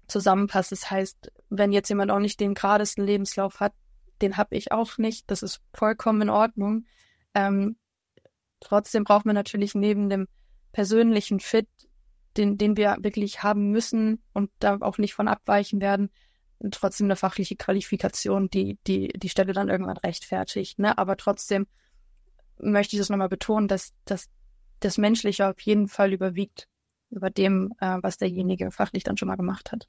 zusammenpasst. 0.08 0.72
Das 0.72 0.90
heißt, 0.90 1.32
wenn 1.50 1.72
jetzt 1.72 1.90
jemand 1.90 2.12
auch 2.12 2.20
nicht 2.20 2.40
den 2.40 2.54
geradesten 2.54 3.06
Lebenslauf 3.06 3.60
hat, 3.60 3.74
den 4.22 4.38
habe 4.38 4.56
ich 4.56 4.72
auch 4.72 4.98
nicht. 4.98 5.30
Das 5.30 5.44
ist 5.44 5.62
vollkommen 5.74 6.22
in 6.22 6.30
Ordnung. 6.30 6.86
Ähm, 7.34 7.78
trotzdem 8.60 9.04
braucht 9.04 9.26
man 9.26 9.36
natürlich 9.36 9.76
neben 9.76 10.10
dem 10.10 10.28
persönlichen 10.72 11.40
Fit, 11.40 11.68
den, 12.38 12.58
den 12.58 12.78
wir 12.78 12.98
wirklich 13.02 13.44
haben 13.44 13.70
müssen 13.70 14.22
und 14.34 14.50
da 14.60 14.78
auch 14.82 14.98
nicht 14.98 15.14
von 15.14 15.28
abweichen 15.28 15.82
werden, 15.82 16.10
trotzdem 16.72 17.08
eine 17.08 17.16
fachliche 17.16 17.56
Qualifikation, 17.56 18.50
die 18.50 18.78
die, 18.88 19.10
die 19.10 19.30
Stelle 19.30 19.54
dann 19.54 19.70
irgendwann 19.70 19.98
rechtfertigt. 19.98 20.80
Ne? 20.80 20.98
Aber 20.98 21.18
trotzdem 21.18 21.68
möchte 22.58 22.96
ich 22.96 23.00
das 23.00 23.10
nochmal 23.10 23.30
betonen, 23.30 23.68
dass, 23.68 23.94
dass 24.06 24.30
das 24.80 24.98
Menschliche 24.98 25.48
auf 25.48 25.60
jeden 25.62 25.88
Fall 25.88 26.14
überwiegt 26.14 26.68
über 27.14 27.30
dem, 27.30 27.74
äh, 27.80 27.98
was 28.02 28.18
derjenige 28.18 28.72
fachlich 28.72 29.04
dann 29.04 29.18
schon 29.18 29.28
mal 29.28 29.36
gemacht 29.36 29.72
hat. 29.72 29.88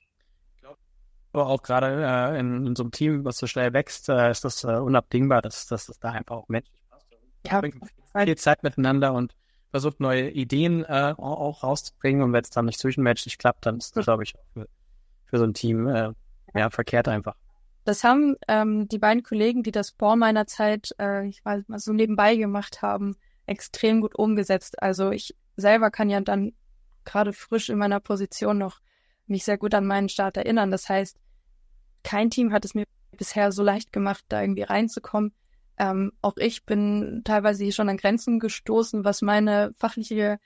Aber 1.32 1.48
auch 1.48 1.62
gerade 1.62 2.04
äh, 2.04 2.38
in, 2.38 2.64
in, 2.64 2.76
so 2.76 2.84
einem 2.84 2.92
Team, 2.92 3.24
was 3.24 3.38
so 3.38 3.48
schnell 3.48 3.72
wächst, 3.72 4.08
äh, 4.08 4.30
ist 4.30 4.44
das 4.44 4.62
äh, 4.62 4.68
unabdingbar, 4.68 5.42
dass, 5.42 5.66
dass 5.66 5.86
das 5.86 5.98
da 5.98 6.12
einfach 6.12 6.36
auch 6.36 6.48
menschlich 6.48 6.80
passt. 6.88 7.06
Ja, 7.44 7.60
viel 8.24 8.38
Zeit 8.38 8.62
miteinander 8.62 9.12
und 9.12 9.34
versucht 9.72 9.98
neue 9.98 10.30
Ideen 10.30 10.84
äh, 10.84 11.14
auch 11.16 11.64
rauszubringen 11.64 12.22
und 12.22 12.32
wenn 12.32 12.42
es 12.42 12.50
dann 12.50 12.66
nicht 12.66 12.78
zwischenmenschlich 12.78 13.38
klappt, 13.38 13.66
dann 13.66 13.78
ist 13.78 13.96
das, 13.96 14.04
glaube 14.04 14.22
ich, 14.22 14.34
für, 14.52 14.68
für 15.24 15.38
so 15.38 15.44
ein 15.44 15.54
Team 15.54 15.88
äh, 15.88 16.12
ja, 16.54 16.70
verkehrt 16.70 17.08
einfach. 17.08 17.34
Das 17.84 18.04
haben 18.04 18.36
ähm, 18.46 18.86
die 18.86 18.98
beiden 18.98 19.24
Kollegen, 19.24 19.64
die 19.64 19.72
das 19.72 19.90
vor 19.90 20.14
meiner 20.14 20.46
Zeit, 20.46 20.94
äh, 21.00 21.26
ich 21.26 21.44
weiß 21.44 21.64
mal, 21.66 21.80
so 21.80 21.92
nebenbei 21.92 22.36
gemacht 22.36 22.82
haben, 22.82 23.16
extrem 23.46 24.00
gut 24.00 24.14
umgesetzt. 24.14 24.80
Also 24.80 25.10
ich 25.10 25.34
selber 25.56 25.90
kann 25.90 26.08
ja 26.08 26.20
dann 26.20 26.52
gerade 27.04 27.32
frisch 27.32 27.68
in 27.68 27.78
meiner 27.78 28.00
Position 28.00 28.58
noch 28.58 28.80
mich 29.26 29.44
sehr 29.44 29.58
gut 29.58 29.74
an 29.74 29.86
meinen 29.86 30.08
Start 30.08 30.36
erinnern. 30.36 30.70
Das 30.70 30.88
heißt, 30.88 31.16
kein 32.02 32.30
Team 32.30 32.52
hat 32.52 32.64
es 32.64 32.74
mir 32.74 32.84
bisher 33.16 33.52
so 33.52 33.62
leicht 33.62 33.92
gemacht, 33.92 34.24
da 34.28 34.42
irgendwie 34.42 34.62
reinzukommen. 34.62 35.32
Ähm, 35.78 36.12
auch 36.22 36.36
ich 36.36 36.64
bin 36.64 37.22
teilweise 37.24 37.64
hier 37.64 37.72
schon 37.72 37.88
an 37.88 37.96
Grenzen 37.96 38.38
gestoßen, 38.38 39.04
was 39.04 39.22
meine 39.22 39.72
fachliche 39.76 40.38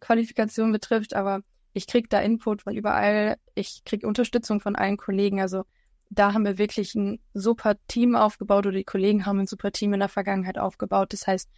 Qualifikation 0.00 0.70
betrifft, 0.72 1.14
aber 1.14 1.40
ich 1.72 1.86
kriege 1.86 2.08
da 2.08 2.20
Input 2.20 2.62
von 2.62 2.74
überall, 2.74 3.36
ich 3.54 3.82
kriege 3.84 4.06
Unterstützung 4.06 4.60
von 4.60 4.76
allen 4.76 4.96
Kollegen. 4.96 5.40
Also 5.40 5.64
da 6.08 6.32
haben 6.32 6.44
wir 6.44 6.58
wirklich 6.58 6.94
ein 6.94 7.20
super 7.34 7.74
Team 7.88 8.14
aufgebaut 8.14 8.66
oder 8.66 8.76
die 8.76 8.84
Kollegen 8.84 9.26
haben 9.26 9.40
ein 9.40 9.46
super 9.46 9.72
Team 9.72 9.92
in 9.92 10.00
der 10.00 10.08
Vergangenheit 10.08 10.58
aufgebaut. 10.58 11.12
Das 11.12 11.26
heißt, 11.26 11.50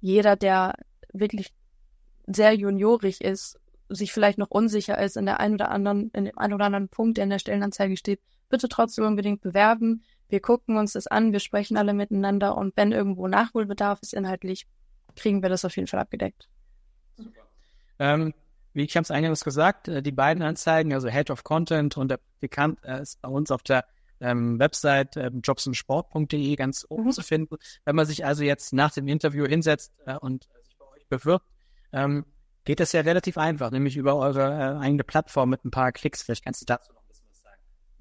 jeder, 0.00 0.36
der 0.36 0.74
wirklich 1.12 1.54
sehr 2.26 2.54
juniorig 2.54 3.20
ist, 3.20 3.58
sich 3.94 4.12
vielleicht 4.12 4.38
noch 4.38 4.50
unsicher 4.50 4.98
ist 4.98 5.16
in 5.16 5.26
der 5.26 5.40
einen 5.40 5.54
oder 5.54 5.70
anderen, 5.70 6.10
in 6.14 6.24
dem 6.24 6.38
einen 6.38 6.54
oder 6.54 6.66
anderen 6.66 6.88
Punkt, 6.88 7.16
der 7.16 7.24
in 7.24 7.30
der 7.30 7.38
Stellenanzeige 7.38 7.96
steht, 7.96 8.20
bitte 8.48 8.68
trotzdem 8.68 9.04
unbedingt 9.04 9.40
bewerben. 9.40 10.02
Wir 10.28 10.40
gucken 10.40 10.76
uns 10.76 10.92
das 10.92 11.06
an, 11.06 11.32
wir 11.32 11.40
sprechen 11.40 11.76
alle 11.76 11.94
miteinander 11.94 12.56
und 12.56 12.76
wenn 12.76 12.92
irgendwo 12.92 13.28
Nachholbedarf 13.28 14.00
ist 14.02 14.14
inhaltlich, 14.14 14.66
kriegen 15.16 15.42
wir 15.42 15.48
das 15.48 15.64
auf 15.64 15.76
jeden 15.76 15.88
Fall 15.88 16.00
abgedeckt. 16.00 16.48
Super. 17.16 17.42
Ähm, 17.98 18.34
wie 18.74 18.84
ich 18.84 18.96
habe 18.96 19.02
es 19.02 19.10
eingangs 19.10 19.44
gesagt, 19.44 19.88
äh, 19.88 20.02
die 20.02 20.12
beiden 20.12 20.42
Anzeigen, 20.42 20.94
also 20.94 21.08
Head 21.08 21.30
of 21.30 21.44
Content 21.44 21.96
und 21.96 22.10
der 22.10 22.16
Praktikant 22.16 22.78
äh, 22.84 23.02
ist 23.02 23.20
bei 23.20 23.28
uns 23.28 23.50
auf 23.50 23.62
der 23.62 23.84
ähm, 24.20 24.58
Website 24.58 25.16
ähm, 25.16 25.40
jobsundsport.de 25.42 26.56
ganz 26.56 26.86
oben 26.88 27.06
mhm. 27.06 27.10
zu 27.10 27.22
finden. 27.22 27.56
Wenn 27.84 27.96
man 27.96 28.06
sich 28.06 28.24
also 28.24 28.44
jetzt 28.44 28.72
nach 28.72 28.92
dem 28.92 29.08
Interview 29.08 29.46
hinsetzt 29.46 29.92
äh, 30.06 30.16
und 30.16 30.48
sich 30.64 30.76
bei 30.78 30.86
euch 30.86 31.06
bewirbt, 31.08 31.46
ähm, 31.92 32.24
geht 32.64 32.80
das 32.80 32.92
ja 32.92 33.00
relativ 33.00 33.38
einfach, 33.38 33.70
nämlich 33.70 33.96
über 33.96 34.16
eure 34.16 34.42
äh, 34.42 34.78
eigene 34.78 35.04
Plattform 35.04 35.50
mit 35.50 35.64
ein 35.64 35.70
paar 35.70 35.92
Klicks. 35.92 36.22
Vielleicht 36.22 36.44
kannst 36.44 36.60
du 36.62 36.66
dazu 36.66 36.92
noch 36.92 37.02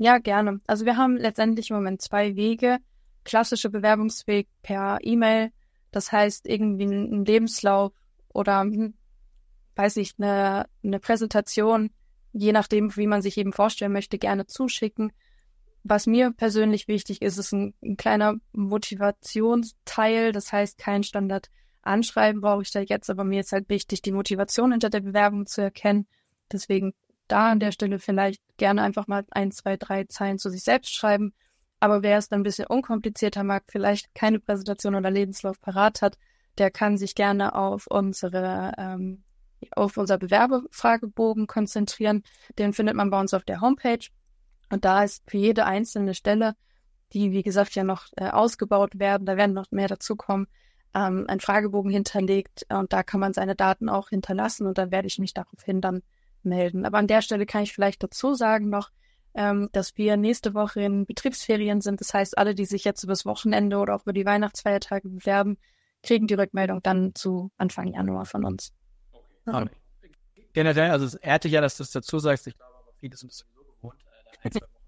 ja, 0.03 0.17
gerne. 0.17 0.61
Also 0.65 0.85
wir 0.85 0.97
haben 0.97 1.15
letztendlich 1.15 1.69
im 1.69 1.75
Moment 1.75 2.01
zwei 2.01 2.35
Wege. 2.35 2.79
Klassische 3.23 3.69
Bewerbungsweg 3.69 4.47
per 4.63 4.97
E-Mail. 5.03 5.51
Das 5.91 6.11
heißt, 6.11 6.47
irgendwie 6.47 6.85
ein 6.85 7.23
Lebenslauf 7.23 7.93
oder, 8.33 8.61
hm, 8.61 8.95
weiß 9.75 9.97
ich, 9.97 10.15
eine, 10.17 10.65
eine 10.83 10.99
Präsentation, 10.99 11.91
je 12.33 12.51
nachdem, 12.51 12.97
wie 12.97 13.05
man 13.05 13.21
sich 13.21 13.37
eben 13.37 13.53
vorstellen 13.53 13.91
möchte, 13.91 14.17
gerne 14.17 14.47
zuschicken. 14.47 15.11
Was 15.83 16.07
mir 16.07 16.31
persönlich 16.31 16.87
wichtig 16.87 17.21
ist, 17.21 17.37
ist 17.37 17.51
ein, 17.51 17.75
ein 17.83 17.95
kleiner 17.95 18.37
Motivationsteil. 18.53 20.31
Das 20.31 20.51
heißt, 20.51 20.79
kein 20.79 21.03
Standard 21.03 21.51
Anschreiben 21.81 22.41
brauche 22.41 22.61
ich 22.61 22.71
da 22.71 22.79
jetzt, 22.81 23.09
aber 23.09 23.23
mir 23.23 23.41
ist 23.41 23.51
halt 23.51 23.69
wichtig, 23.69 24.01
die 24.01 24.11
Motivation 24.11 24.71
hinter 24.71 24.89
der 24.89 25.01
Bewerbung 25.01 25.47
zu 25.47 25.61
erkennen. 25.61 26.07
Deswegen 26.51 26.93
da 27.27 27.51
an 27.51 27.59
der 27.59 27.71
Stelle 27.71 27.99
vielleicht 27.99 28.41
gerne 28.57 28.81
einfach 28.81 29.07
mal 29.07 29.25
ein, 29.31 29.51
zwei, 29.51 29.77
drei 29.77 30.03
Zeilen 30.05 30.37
zu 30.37 30.49
sich 30.49 30.63
selbst 30.63 30.93
schreiben. 30.93 31.33
Aber 31.79 32.03
wer 32.03 32.17
es 32.17 32.29
dann 32.29 32.41
ein 32.41 32.43
bisschen 32.43 32.67
unkomplizierter 32.67 33.43
mag, 33.43 33.63
vielleicht 33.67 34.13
keine 34.13 34.39
Präsentation 34.39 34.95
oder 34.95 35.09
Lebenslauf 35.09 35.59
parat 35.59 36.01
hat, 36.01 36.17
der 36.57 36.69
kann 36.69 36.97
sich 36.97 37.15
gerne 37.15 37.55
auf 37.55 37.87
unsere 37.87 38.73
ähm, 38.77 39.23
auf 39.75 39.97
unser 39.97 40.17
Bewerbefragebogen 40.17 41.47
konzentrieren. 41.47 42.23
Den 42.57 42.73
findet 42.73 42.95
man 42.95 43.09
bei 43.09 43.19
uns 43.19 43.33
auf 43.33 43.43
der 43.43 43.61
Homepage. 43.61 44.07
Und 44.71 44.85
da 44.85 45.03
ist 45.03 45.23
für 45.29 45.37
jede 45.37 45.65
einzelne 45.65 46.13
Stelle, 46.13 46.55
die 47.13 47.31
wie 47.31 47.43
gesagt 47.43 47.75
ja 47.75 47.83
noch 47.83 48.05
äh, 48.15 48.29
ausgebaut 48.29 48.99
werden, 48.99 49.25
da 49.25 49.37
werden 49.37 49.53
noch 49.53 49.69
mehr 49.71 49.87
dazukommen, 49.87 50.47
ähm, 50.93 51.25
ein 51.27 51.39
Fragebogen 51.39 51.91
hinterlegt 51.91 52.65
und 52.69 52.91
da 52.93 53.03
kann 53.03 53.19
man 53.19 53.33
seine 53.33 53.55
Daten 53.55 53.89
auch 53.89 54.09
hinterlassen 54.09 54.67
und 54.67 54.77
dann 54.77 54.91
werde 54.91 55.07
ich 55.07 55.19
mich 55.19 55.33
daraufhin 55.33 55.81
dann 55.81 56.01
melden. 56.43 56.85
Aber 56.85 56.97
an 56.97 57.07
der 57.07 57.21
Stelle 57.21 57.45
kann 57.45 57.63
ich 57.63 57.73
vielleicht 57.73 58.03
dazu 58.03 58.33
sagen 58.33 58.69
noch, 58.69 58.89
ähm, 59.33 59.69
dass 59.71 59.97
wir 59.97 60.17
nächste 60.17 60.53
Woche 60.53 60.81
in 60.81 61.05
Betriebsferien 61.05 61.81
sind. 61.81 62.01
Das 62.01 62.13
heißt, 62.13 62.37
alle, 62.37 62.55
die 62.55 62.65
sich 62.65 62.83
jetzt 62.83 63.03
übers 63.03 63.25
Wochenende 63.25 63.77
oder 63.77 63.95
auch 63.95 64.01
über 64.03 64.13
die 64.13 64.25
Weihnachtsfeiertage 64.25 65.07
bewerben, 65.07 65.57
kriegen 66.03 66.27
die 66.27 66.33
Rückmeldung 66.33 66.81
dann 66.83 67.15
zu 67.15 67.51
Anfang 67.57 67.93
Januar 67.93 68.25
von 68.25 68.43
uns. 68.43 68.73
Okay. 69.45 69.69
Generell, 70.53 70.91
also 70.91 71.05
es 71.05 71.15
ehrt 71.15 71.45
dich 71.45 71.53
ja, 71.53 71.61
dass 71.61 71.77
du 71.77 71.83
es 71.83 71.91
dazu 71.91 72.19
sagst. 72.19 72.47
Ich 72.47 72.57
glaube 72.57 72.73
aber 72.75 72.93
viele 72.99 73.15
sind 73.15 73.31
es 73.31 73.37
sowieso 73.37 73.63
gewohnt, 73.63 74.03
äh, 74.03 74.47
ein, 74.47 74.51
zwei 74.51 74.61
Wochen 74.61 74.81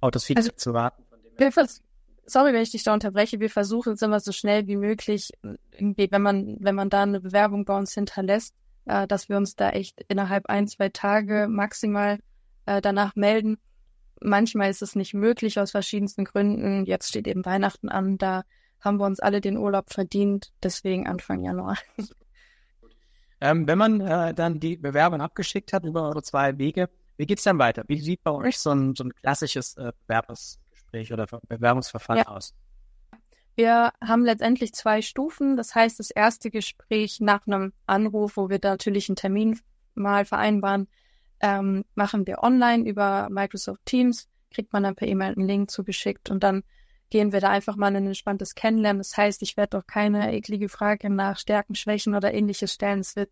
auch 0.00 0.10
das 0.10 0.24
Feedback 0.24 0.44
also, 0.44 0.56
zu 0.56 0.74
warten. 0.74 1.02
Sorry, 2.26 2.52
wenn 2.52 2.62
ich 2.62 2.70
dich 2.70 2.84
da 2.84 2.94
unterbreche. 2.94 3.40
Wir 3.40 3.50
versuchen 3.50 3.94
es 3.94 4.02
immer 4.02 4.20
so 4.20 4.32
schnell 4.32 4.66
wie 4.66 4.76
möglich, 4.76 5.30
irgendwie, 5.72 6.08
wenn 6.10 6.22
man, 6.22 6.56
wenn 6.60 6.74
man 6.74 6.90
da 6.90 7.02
eine 7.02 7.20
Bewerbung 7.20 7.64
bei 7.64 7.76
uns 7.76 7.94
hinterlässt, 7.94 8.54
äh, 8.86 9.06
dass 9.06 9.28
wir 9.28 9.36
uns 9.36 9.56
da 9.56 9.70
echt 9.70 10.00
innerhalb 10.08 10.46
ein, 10.46 10.66
zwei 10.66 10.88
Tage 10.88 11.46
maximal 11.48 12.18
äh, 12.66 12.80
danach 12.80 13.16
melden. 13.16 13.58
Manchmal 14.20 14.70
ist 14.70 14.82
es 14.82 14.94
nicht 14.94 15.14
möglich 15.14 15.58
aus 15.58 15.72
verschiedensten 15.72 16.24
Gründen. 16.24 16.84
Jetzt 16.86 17.08
steht 17.08 17.26
eben 17.26 17.44
Weihnachten 17.44 17.88
an, 17.88 18.18
da 18.18 18.44
haben 18.80 18.98
wir 18.98 19.06
uns 19.06 19.20
alle 19.20 19.40
den 19.40 19.56
Urlaub 19.56 19.92
verdient, 19.92 20.52
deswegen 20.62 21.06
Anfang 21.06 21.42
Januar. 21.42 21.78
Ähm, 23.40 23.66
wenn 23.66 23.76
man 23.76 24.00
äh, 24.00 24.32
dann 24.32 24.58
die 24.58 24.76
Bewerbung 24.78 25.20
abgeschickt 25.20 25.74
hat 25.74 25.84
über 25.84 26.04
eure 26.04 26.22
zwei 26.22 26.56
Wege, 26.56 26.88
Wie 27.16 27.26
geht's 27.26 27.44
dann 27.44 27.58
weiter? 27.58 27.84
Wie 27.86 28.00
sieht 28.00 28.22
bei 28.24 28.30
euch 28.30 28.58
so 28.58 28.70
ein, 28.70 28.94
so 28.94 29.04
ein 29.04 29.14
klassisches 29.14 29.76
äh, 29.76 29.92
Bewerbungsgespräch 30.94 31.12
oder 31.12 31.26
Bewerbungsverfahren 31.48 32.24
ja. 32.26 32.28
aus? 32.28 32.54
Wir 33.56 33.92
haben 34.00 34.24
letztendlich 34.24 34.72
zwei 34.72 35.02
Stufen. 35.02 35.56
Das 35.56 35.74
heißt, 35.74 35.98
das 35.98 36.10
erste 36.10 36.50
Gespräch 36.50 37.20
nach 37.20 37.46
einem 37.46 37.72
Anruf, 37.86 38.36
wo 38.36 38.48
wir 38.48 38.58
natürlich 38.62 39.08
einen 39.08 39.16
Termin 39.16 39.60
mal 39.94 40.24
vereinbaren, 40.24 40.88
ähm, 41.40 41.84
machen 41.94 42.26
wir 42.26 42.42
online 42.42 42.88
über 42.88 43.28
Microsoft 43.30 43.84
Teams, 43.84 44.28
kriegt 44.50 44.72
man 44.72 44.82
dann 44.82 44.94
per 44.94 45.06
E-Mail 45.06 45.34
einen 45.34 45.46
Link 45.46 45.70
zugeschickt 45.70 46.30
und 46.30 46.42
dann 46.42 46.62
gehen 47.10 47.32
wir 47.32 47.40
da 47.40 47.50
einfach 47.50 47.76
mal 47.76 47.88
in 47.88 47.96
ein 47.96 48.06
entspanntes 48.06 48.54
Kennenlernen. 48.54 48.98
Das 48.98 49.16
heißt, 49.16 49.42
ich 49.42 49.56
werde 49.56 49.78
doch 49.78 49.86
keine 49.86 50.32
eklige 50.32 50.68
Frage 50.68 51.10
nach 51.10 51.38
Stärken, 51.38 51.74
Schwächen 51.74 52.14
oder 52.14 52.32
ähnliches 52.32 52.72
stellen. 52.72 53.00
Es 53.00 53.14
wird 53.14 53.30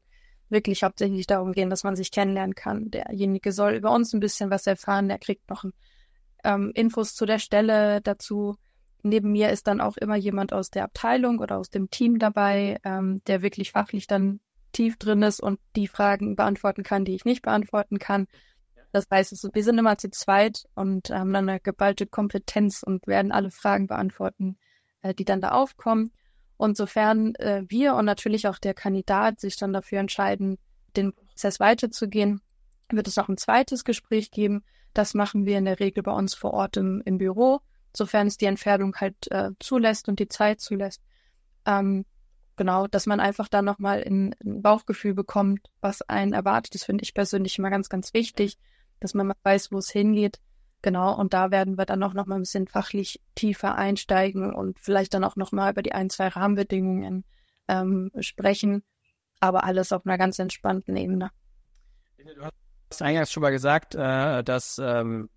wirklich 0.50 0.84
hauptsächlich 0.84 1.26
darum 1.26 1.52
gehen, 1.52 1.70
dass 1.70 1.82
man 1.82 1.96
sich 1.96 2.12
kennenlernen 2.12 2.54
kann. 2.54 2.90
Derjenige 2.90 3.50
soll 3.50 3.72
über 3.72 3.90
uns 3.90 4.12
ein 4.12 4.20
bisschen 4.20 4.50
was 4.50 4.66
erfahren, 4.66 5.08
der 5.08 5.18
kriegt 5.18 5.48
noch 5.48 5.64
ein, 5.64 5.72
ähm, 6.44 6.72
Infos 6.74 7.14
zu 7.14 7.26
der 7.26 7.38
Stelle 7.38 8.00
dazu. 8.00 8.56
Neben 9.02 9.32
mir 9.32 9.50
ist 9.50 9.66
dann 9.66 9.80
auch 9.80 9.96
immer 9.96 10.16
jemand 10.16 10.52
aus 10.52 10.70
der 10.70 10.84
Abteilung 10.84 11.38
oder 11.40 11.58
aus 11.58 11.70
dem 11.70 11.90
Team 11.90 12.18
dabei, 12.18 12.78
ähm, 12.84 13.22
der 13.26 13.42
wirklich 13.42 13.72
fachlich 13.72 14.06
dann 14.06 14.40
tief 14.72 14.96
drin 14.96 15.22
ist 15.22 15.40
und 15.40 15.60
die 15.76 15.88
Fragen 15.88 16.36
beantworten 16.36 16.82
kann, 16.82 17.04
die 17.04 17.14
ich 17.14 17.24
nicht 17.24 17.42
beantworten 17.42 17.98
kann. 17.98 18.26
Das 18.92 19.06
heißt, 19.10 19.48
wir 19.54 19.64
sind 19.64 19.78
immer 19.78 19.96
zu 19.96 20.10
zweit 20.10 20.64
und 20.74 21.10
haben 21.10 21.32
dann 21.32 21.48
eine 21.48 21.60
geballte 21.60 22.06
Kompetenz 22.06 22.82
und 22.82 23.06
werden 23.06 23.32
alle 23.32 23.50
Fragen 23.50 23.86
beantworten, 23.86 24.58
äh, 25.00 25.14
die 25.14 25.24
dann 25.24 25.40
da 25.40 25.50
aufkommen. 25.50 26.12
Und 26.58 26.76
sofern 26.76 27.34
äh, 27.36 27.64
wir 27.66 27.94
und 27.94 28.04
natürlich 28.04 28.46
auch 28.46 28.58
der 28.58 28.74
Kandidat 28.74 29.40
sich 29.40 29.56
dann 29.56 29.72
dafür 29.72 29.98
entscheiden, 29.98 30.58
den 30.96 31.12
Prozess 31.14 31.58
weiterzugehen, 31.58 32.42
wird 32.90 33.08
es 33.08 33.16
noch 33.16 33.28
ein 33.28 33.38
zweites 33.38 33.84
Gespräch 33.84 34.30
geben. 34.30 34.62
Das 34.94 35.14
machen 35.14 35.46
wir 35.46 35.58
in 35.58 35.64
der 35.64 35.80
Regel 35.80 36.02
bei 36.02 36.12
uns 36.12 36.34
vor 36.34 36.52
Ort 36.52 36.76
im, 36.76 37.02
im 37.04 37.18
Büro, 37.18 37.60
sofern 37.96 38.26
es 38.26 38.36
die 38.36 38.46
Entfernung 38.46 38.94
halt 38.96 39.30
äh, 39.30 39.50
zulässt 39.58 40.08
und 40.08 40.18
die 40.18 40.28
Zeit 40.28 40.60
zulässt. 40.60 41.02
Ähm, 41.64 42.04
genau, 42.56 42.86
dass 42.86 43.06
man 43.06 43.20
einfach 43.20 43.48
dann 43.48 43.64
nochmal 43.64 44.02
ein, 44.04 44.34
Bauchgefühl 44.42 45.14
bekommt, 45.14 45.70
was 45.80 46.02
einen 46.02 46.32
erwartet. 46.32 46.74
Das 46.74 46.84
finde 46.84 47.04
ich 47.04 47.14
persönlich 47.14 47.58
immer 47.58 47.70
ganz, 47.70 47.88
ganz 47.88 48.12
wichtig, 48.14 48.58
dass 49.00 49.14
man 49.14 49.28
mal 49.28 49.36
weiß, 49.42 49.72
wo 49.72 49.78
es 49.78 49.90
hingeht. 49.90 50.40
Genau, 50.82 51.16
und 51.16 51.32
da 51.32 51.52
werden 51.52 51.78
wir 51.78 51.86
dann 51.86 52.02
auch 52.02 52.12
noch 52.12 52.26
mal 52.26 52.34
ein 52.34 52.42
bisschen 52.42 52.66
fachlich 52.66 53.20
tiefer 53.36 53.76
einsteigen 53.76 54.52
und 54.52 54.80
vielleicht 54.80 55.14
dann 55.14 55.22
auch 55.22 55.36
noch 55.36 55.52
mal 55.52 55.70
über 55.70 55.82
die 55.82 55.92
ein, 55.92 56.10
zwei 56.10 56.26
Rahmenbedingungen 56.26 57.24
ähm, 57.68 58.10
sprechen, 58.18 58.82
aber 59.38 59.62
alles 59.62 59.92
auf 59.92 60.04
einer 60.04 60.18
ganz 60.18 60.40
entspannten 60.40 60.96
Ebene. 60.96 61.30
Du 62.18 62.44
hast 62.44 62.61
eingangs 63.00 63.32
schon 63.32 63.42
mal 63.42 63.50
gesagt, 63.50 63.94
äh, 63.94 64.42
dass 64.42 64.78
ähm, 64.82 65.30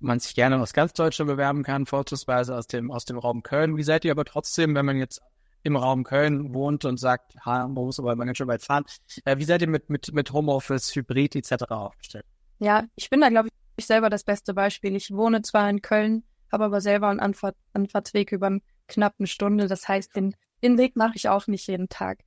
man 0.00 0.20
sich 0.20 0.34
gerne 0.34 0.60
aus 0.60 0.72
ganz 0.72 0.92
Deutschland 0.92 1.28
bewerben 1.28 1.62
kann, 1.62 1.86
vorzugsweise 1.86 2.56
aus 2.56 2.66
dem, 2.66 2.90
aus 2.90 3.04
dem 3.04 3.18
Raum 3.18 3.42
Köln. 3.42 3.76
Wie 3.76 3.82
seid 3.82 4.04
ihr 4.04 4.12
aber 4.12 4.24
trotzdem, 4.24 4.74
wenn 4.74 4.86
man 4.86 4.96
jetzt 4.96 5.20
im 5.62 5.76
Raum 5.76 6.04
Köln 6.04 6.54
wohnt 6.54 6.84
und 6.84 6.98
sagt, 6.98 7.34
ha, 7.44 7.66
man 7.66 7.72
muss 7.72 7.98
aber 7.98 8.16
ganz 8.16 8.38
schön 8.38 8.48
weit 8.48 8.62
fahren, 8.62 8.84
äh, 9.24 9.38
wie 9.38 9.44
seid 9.44 9.62
ihr 9.62 9.68
mit, 9.68 9.90
mit, 9.90 10.12
mit 10.12 10.32
Homeoffice, 10.32 10.94
Hybrid 10.94 11.36
etc. 11.36 11.64
aufgestellt? 11.70 12.24
Ja, 12.58 12.84
ich 12.96 13.10
bin 13.10 13.20
da, 13.20 13.28
glaube 13.28 13.48
ich, 13.76 13.86
selber 13.86 14.10
das 14.10 14.24
beste 14.24 14.54
Beispiel. 14.54 14.96
Ich 14.96 15.12
wohne 15.12 15.42
zwar 15.42 15.68
in 15.68 15.82
Köln, 15.82 16.24
habe 16.50 16.64
aber 16.64 16.80
selber 16.80 17.08
einen 17.08 17.20
Anfahr 17.20 17.54
Anfahrtsweg 17.72 18.32
über 18.32 18.46
eine 18.46 18.60
knappe 18.86 19.26
Stunde. 19.26 19.68
Das 19.68 19.86
heißt, 19.86 20.16
den, 20.16 20.34
den 20.62 20.78
Weg 20.78 20.96
mache 20.96 21.12
ich 21.16 21.28
auch 21.28 21.46
nicht 21.46 21.66
jeden 21.68 21.88
Tag. 21.88 22.20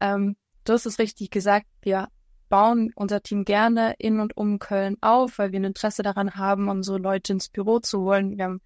Ähm, 0.00 0.36
du 0.64 0.72
hast 0.72 0.86
es 0.86 0.98
richtig 0.98 1.30
gesagt, 1.30 1.66
wir 1.82 2.08
bauen 2.48 2.90
unser 2.94 3.22
Team 3.22 3.44
gerne 3.44 3.94
in 3.98 4.20
und 4.20 4.36
um 4.36 4.58
Köln 4.58 4.96
auf, 5.00 5.38
weil 5.38 5.52
wir 5.52 5.60
ein 5.60 5.64
Interesse 5.64 6.02
daran 6.02 6.34
haben, 6.36 6.68
unsere 6.68 6.98
Leute 6.98 7.32
ins 7.32 7.48
Büro 7.48 7.80
zu 7.80 8.00
holen. 8.00 8.36
Wir 8.36 8.44
haben 8.44 8.60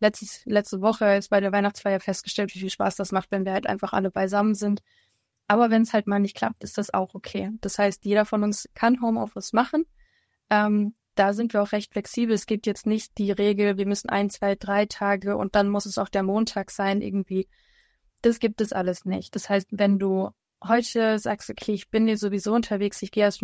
letztes, 0.00 0.42
letzte 0.46 0.80
Woche 0.80 1.06
jetzt 1.06 1.30
bei 1.30 1.40
der 1.40 1.52
Weihnachtsfeier 1.52 2.00
festgestellt, 2.00 2.54
wie 2.54 2.60
viel 2.60 2.70
Spaß 2.70 2.96
das 2.96 3.12
macht, 3.12 3.30
wenn 3.30 3.44
wir 3.44 3.52
halt 3.52 3.66
einfach 3.66 3.92
alle 3.92 4.10
beisammen 4.10 4.54
sind. 4.54 4.82
Aber 5.46 5.70
wenn 5.70 5.82
es 5.82 5.92
halt 5.92 6.06
mal 6.06 6.20
nicht 6.20 6.36
klappt, 6.36 6.64
ist 6.64 6.78
das 6.78 6.94
auch 6.94 7.14
okay. 7.14 7.50
Das 7.60 7.78
heißt, 7.78 8.04
jeder 8.04 8.24
von 8.24 8.42
uns 8.42 8.68
kann 8.74 9.02
Homeoffice 9.02 9.52
machen. 9.52 9.84
Ähm, 10.48 10.94
da 11.16 11.32
sind 11.32 11.52
wir 11.52 11.62
auch 11.62 11.72
recht 11.72 11.92
flexibel. 11.92 12.34
Es 12.34 12.46
gibt 12.46 12.66
jetzt 12.66 12.86
nicht 12.86 13.18
die 13.18 13.32
Regel, 13.32 13.76
wir 13.76 13.86
müssen 13.86 14.08
ein, 14.08 14.30
zwei, 14.30 14.54
drei 14.54 14.86
Tage 14.86 15.36
und 15.36 15.54
dann 15.54 15.68
muss 15.68 15.86
es 15.86 15.98
auch 15.98 16.08
der 16.08 16.22
Montag 16.22 16.70
sein 16.70 17.02
irgendwie. 17.02 17.48
Das 18.22 18.38
gibt 18.38 18.60
es 18.60 18.72
alles 18.72 19.04
nicht. 19.04 19.34
Das 19.34 19.48
heißt, 19.48 19.68
wenn 19.72 19.98
du 19.98 20.30
heute 20.66 21.18
sagst, 21.18 21.50
okay, 21.50 21.72
ich 21.72 21.90
bin 21.90 22.06
hier 22.06 22.18
sowieso 22.18 22.54
unterwegs, 22.54 23.02
ich 23.02 23.10
gehe 23.10 23.24
erst 23.24 23.42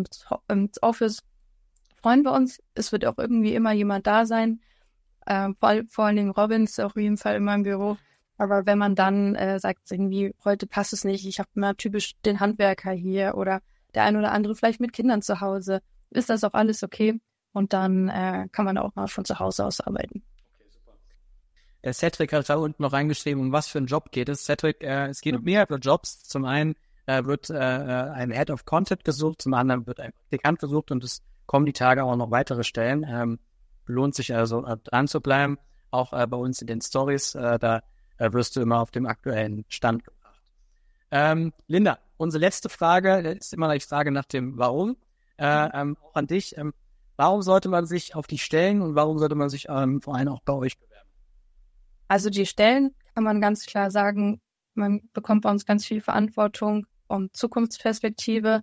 ins 0.49 0.83
Office, 0.83 1.23
freuen 2.07 2.23
wir 2.23 2.33
uns. 2.33 2.63
Es 2.75 2.93
wird 2.93 3.05
auch 3.05 3.19
irgendwie 3.19 3.55
immer 3.55 3.73
jemand 3.73 4.07
da 4.07 4.27
sein. 4.27 4.61
Äh, 5.27 5.51
vor, 5.59 5.75
vor 5.89 6.05
allen 6.05 6.17
Dingen 6.17 6.31
Robin 6.31 6.65
ist 6.65 6.81
auf 6.81 6.97
jeden 6.97 7.17
Fall 7.17 7.37
immer 7.37 7.55
im 7.55 7.65
Büro. 7.65 7.97
Aber 8.39 8.67
wenn 8.67 8.79
man 8.79 8.95
dann 8.95 9.35
äh, 9.35 9.59
sagt, 9.59 9.91
irgendwie, 9.91 10.35
heute 10.45 10.67
passt 10.67 10.93
es 10.93 11.05
nicht, 11.05 11.27
ich 11.27 11.39
habe 11.39 11.49
immer 11.55 11.77
typisch 11.77 12.13
den 12.25 12.39
Handwerker 12.39 12.93
hier 12.93 13.35
oder 13.37 13.61
der 13.95 14.05
ein 14.05 14.17
oder 14.17 14.31
andere 14.33 14.55
vielleicht 14.55 14.81
mit 14.81 14.93
Kindern 14.93 15.23
zu 15.23 15.41
Hause, 15.41 15.81
ist 16.11 16.31
das 16.31 16.45
auch 16.45 16.53
alles 16.53 16.83
okay. 16.83 17.19
Und 17.53 17.73
dann 17.73 18.09
äh, 18.09 18.47
kann 18.53 18.67
man 18.67 18.77
auch 18.77 18.95
mal 18.95 19.09
von 19.09 19.25
zu 19.25 19.39
Hause 19.39 19.65
aus 19.65 19.81
arbeiten. 19.81 20.23
Okay, 20.55 20.69
super. 20.71 20.93
Der 21.83 21.95
Cedric 21.95 22.33
hat 22.35 22.51
da 22.51 22.57
unten 22.57 22.83
noch 22.83 22.93
reingeschrieben, 22.93 23.43
um 23.43 23.53
was 23.53 23.67
für 23.67 23.79
einen 23.79 23.87
Job 23.87 24.13
geht 24.13 24.29
es. 24.29 24.45
Cedric, 24.45 24.83
äh, 24.83 25.07
es 25.07 25.23
geht 25.23 25.35
um 25.35 25.43
mehrere 25.43 25.79
Jobs. 25.79 26.23
Zum 26.23 26.45
einen 26.45 26.77
äh, 27.07 27.25
wird 27.25 27.51
äh, 27.51 27.55
ein 27.55 28.31
Head 28.31 28.51
of 28.51 28.65
Content 28.65 29.05
gesucht, 29.05 29.43
zum 29.43 29.55
anderen 29.55 29.87
wird 29.87 30.01
ein 30.01 30.13
Praktikant 30.13 30.59
gesucht 30.59 30.91
und 30.91 31.05
es 31.05 31.23
kommen 31.47 31.67
die 31.67 31.73
Tage 31.73 32.05
auch 32.05 32.17
noch 32.17 32.31
weitere 32.31 32.65
Stellen. 32.65 33.07
Ähm, 33.09 33.39
lohnt 33.87 34.15
sich 34.15 34.35
also 34.35 34.65
äh, 34.65 34.77
dran 34.85 35.09
zu 35.09 35.21
bleiben, 35.21 35.59
auch 35.91 36.13
äh, 36.13 36.27
bei 36.27 36.37
uns 36.37 36.61
in 36.61 36.67
den 36.67 36.81
Stories. 36.81 37.35
Äh, 37.35 37.59
da 37.59 37.83
äh, 38.19 38.33
wirst 38.33 38.57
du 38.57 38.61
immer 38.61 38.81
auf 38.81 38.91
dem 38.91 39.07
aktuellen 39.07 39.65
Stand 39.69 40.05
gebracht. 40.05 40.43
Ähm, 41.11 41.53
Linda, 41.69 41.99
unsere 42.17 42.41
letzte 42.41 42.69
Frage 42.69 43.19
ist 43.31 43.55
immer 43.55 43.73
die 43.73 43.81
Frage 43.81 44.11
nach 44.11 44.25
dem 44.25 44.59
Warum. 44.59 44.97
Äh, 45.39 45.69
ähm, 45.75 45.97
auch 46.03 46.15
an 46.15 46.27
dich. 46.27 46.57
Ähm, 46.59 46.73
warum 47.17 47.43
sollte 47.43 47.69
man 47.69 47.87
sich 47.87 48.15
auf 48.15 48.27
die 48.27 48.39
Stellen 48.39 48.83
und 48.83 48.95
warum 48.95 49.19
sollte 49.19 49.35
man 49.35 49.49
sich 49.49 49.67
ähm, 49.69 50.01
vor 50.01 50.17
allem 50.17 50.29
auch 50.29 50.43
bei 50.43 50.55
euch 50.55 50.79
bewerben? 50.79 51.09
Also 52.09 52.31
die 52.31 52.47
Stellen 52.47 52.95
kann 53.15 53.25
man 53.25 53.41
ganz 53.41 53.67
klar 53.67 53.91
sagen, 53.91 54.41
man 54.75 55.09
bekommt 55.13 55.43
bei 55.43 55.51
uns 55.51 55.65
ganz 55.65 55.87
viel 55.87 56.01
Verantwortung 56.01 56.87
und 57.09 57.37
Zukunftsperspektive. 57.37 58.63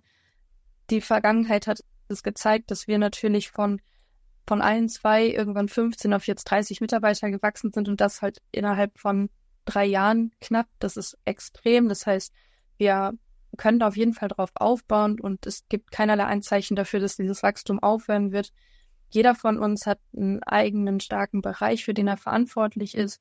Die 0.90 1.00
Vergangenheit 1.00 1.66
hat 1.66 1.80
es 2.08 2.22
gezeigt, 2.22 2.70
dass 2.70 2.86
wir 2.86 2.98
natürlich 2.98 3.50
von 3.50 3.80
von 4.46 4.60
allen 4.60 4.88
zwei 4.88 5.26
irgendwann 5.26 5.68
15 5.68 6.12
auf 6.12 6.26
jetzt 6.26 6.44
30 6.44 6.80
Mitarbeiter 6.80 7.30
gewachsen 7.30 7.72
sind 7.72 7.88
und 7.88 8.00
das 8.00 8.20
halt 8.20 8.42
innerhalb 8.52 8.98
von 8.98 9.30
drei 9.64 9.86
Jahren 9.86 10.32
knapp. 10.40 10.66
Das 10.78 10.96
ist 10.96 11.16
extrem. 11.24 11.88
Das 11.88 12.06
heißt, 12.06 12.32
wir 12.76 13.12
können 13.56 13.82
auf 13.82 13.96
jeden 13.96 14.12
Fall 14.12 14.28
drauf 14.28 14.50
aufbauen 14.54 15.20
und 15.20 15.46
es 15.46 15.66
gibt 15.68 15.90
keinerlei 15.90 16.24
Anzeichen 16.24 16.76
dafür, 16.76 17.00
dass 17.00 17.16
dieses 17.16 17.42
Wachstum 17.42 17.82
aufhören 17.82 18.32
wird. 18.32 18.52
Jeder 19.10 19.34
von 19.34 19.58
uns 19.58 19.86
hat 19.86 20.00
einen 20.14 20.42
eigenen 20.42 21.00
starken 21.00 21.40
Bereich, 21.40 21.84
für 21.84 21.94
den 21.94 22.08
er 22.08 22.16
verantwortlich 22.16 22.96
ist. 22.96 23.20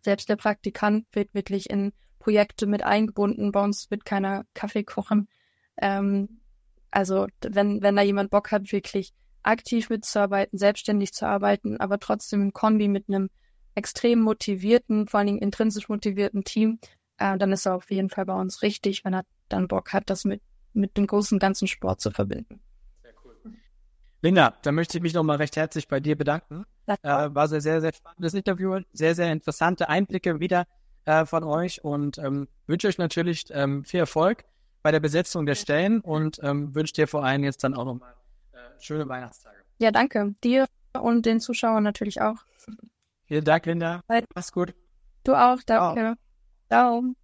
Selbst 0.00 0.28
der 0.28 0.36
Praktikant 0.36 1.06
wird 1.12 1.34
wirklich 1.34 1.70
in 1.70 1.92
Projekte 2.22 2.66
mit 2.66 2.84
eingebunden. 2.84 3.50
Bei 3.50 3.64
uns 3.64 3.90
wird 3.90 4.04
keiner 4.04 4.44
Kaffee 4.54 4.84
kochen. 4.84 5.28
Ähm, 5.76 6.40
also 6.92 7.26
wenn, 7.40 7.82
wenn 7.82 7.96
da 7.96 8.02
jemand 8.02 8.30
Bock 8.30 8.52
hat, 8.52 8.70
wirklich 8.70 9.12
aktiv 9.42 9.90
mitzuarbeiten, 9.90 10.56
selbstständig 10.56 11.12
zu 11.12 11.26
arbeiten, 11.26 11.80
aber 11.80 11.98
trotzdem 11.98 12.40
im 12.40 12.52
Kombi 12.52 12.86
mit 12.86 13.08
einem 13.08 13.28
extrem 13.74 14.20
motivierten, 14.20 15.08
vor 15.08 15.18
allen 15.18 15.26
Dingen 15.26 15.42
intrinsisch 15.42 15.88
motivierten 15.88 16.44
Team, 16.44 16.78
äh, 17.18 17.36
dann 17.38 17.50
ist 17.50 17.66
er 17.66 17.74
auf 17.74 17.90
jeden 17.90 18.08
Fall 18.08 18.26
bei 18.26 18.34
uns 18.34 18.62
richtig, 18.62 19.04
wenn 19.04 19.14
er 19.14 19.24
dann 19.48 19.66
Bock 19.66 19.92
hat, 19.92 20.08
das 20.08 20.24
mit, 20.24 20.40
mit 20.74 20.96
dem 20.96 21.08
großen 21.08 21.40
ganzen 21.40 21.66
Sport 21.66 22.00
zu 22.00 22.12
verbinden. 22.12 22.60
Sehr 23.02 23.14
cool. 23.24 23.34
Linda, 24.20 24.54
da 24.62 24.70
möchte 24.70 24.98
ich 24.98 25.02
mich 25.02 25.14
nochmal 25.14 25.38
recht 25.38 25.56
herzlich 25.56 25.88
bei 25.88 25.98
dir 25.98 26.16
bedanken. 26.16 26.66
Äh, 26.86 26.94
war 27.02 27.48
sehr, 27.48 27.60
sehr, 27.60 27.80
sehr 27.80 27.92
spannendes 27.92 28.34
Interview, 28.34 28.78
sehr, 28.92 29.16
sehr 29.16 29.32
interessante 29.32 29.88
Einblicke 29.88 30.38
wieder 30.38 30.66
äh, 31.04 31.24
von 31.26 31.44
euch 31.44 31.84
und 31.84 32.18
ähm, 32.18 32.48
wünsche 32.66 32.88
euch 32.88 32.98
natürlich 32.98 33.44
ähm, 33.50 33.84
viel 33.84 34.00
Erfolg 34.00 34.44
bei 34.82 34.90
der 34.90 35.00
Besetzung 35.00 35.46
der 35.46 35.54
Stellen 35.54 36.00
und 36.00 36.40
ähm, 36.42 36.74
wünsche 36.74 36.92
dir 36.92 37.08
vor 37.08 37.24
allem 37.24 37.44
jetzt 37.44 37.62
dann 37.64 37.74
auch 37.74 37.84
nochmal 37.84 38.14
schöne 38.82 39.08
Weihnachtstage. 39.08 39.56
Ja, 39.78 39.90
danke. 39.90 40.34
Dir 40.44 40.66
und 41.00 41.24
den 41.26 41.40
Zuschauern 41.40 41.82
natürlich 41.82 42.20
auch. 42.20 42.36
Vielen 43.24 43.44
Dank, 43.44 43.66
Linda. 43.66 44.02
Mach's 44.34 44.52
gut. 44.52 44.74
Du 45.24 45.34
auch, 45.34 45.62
danke. 45.64 46.16
Ciao. 46.68 47.00
Ciao. 47.00 47.14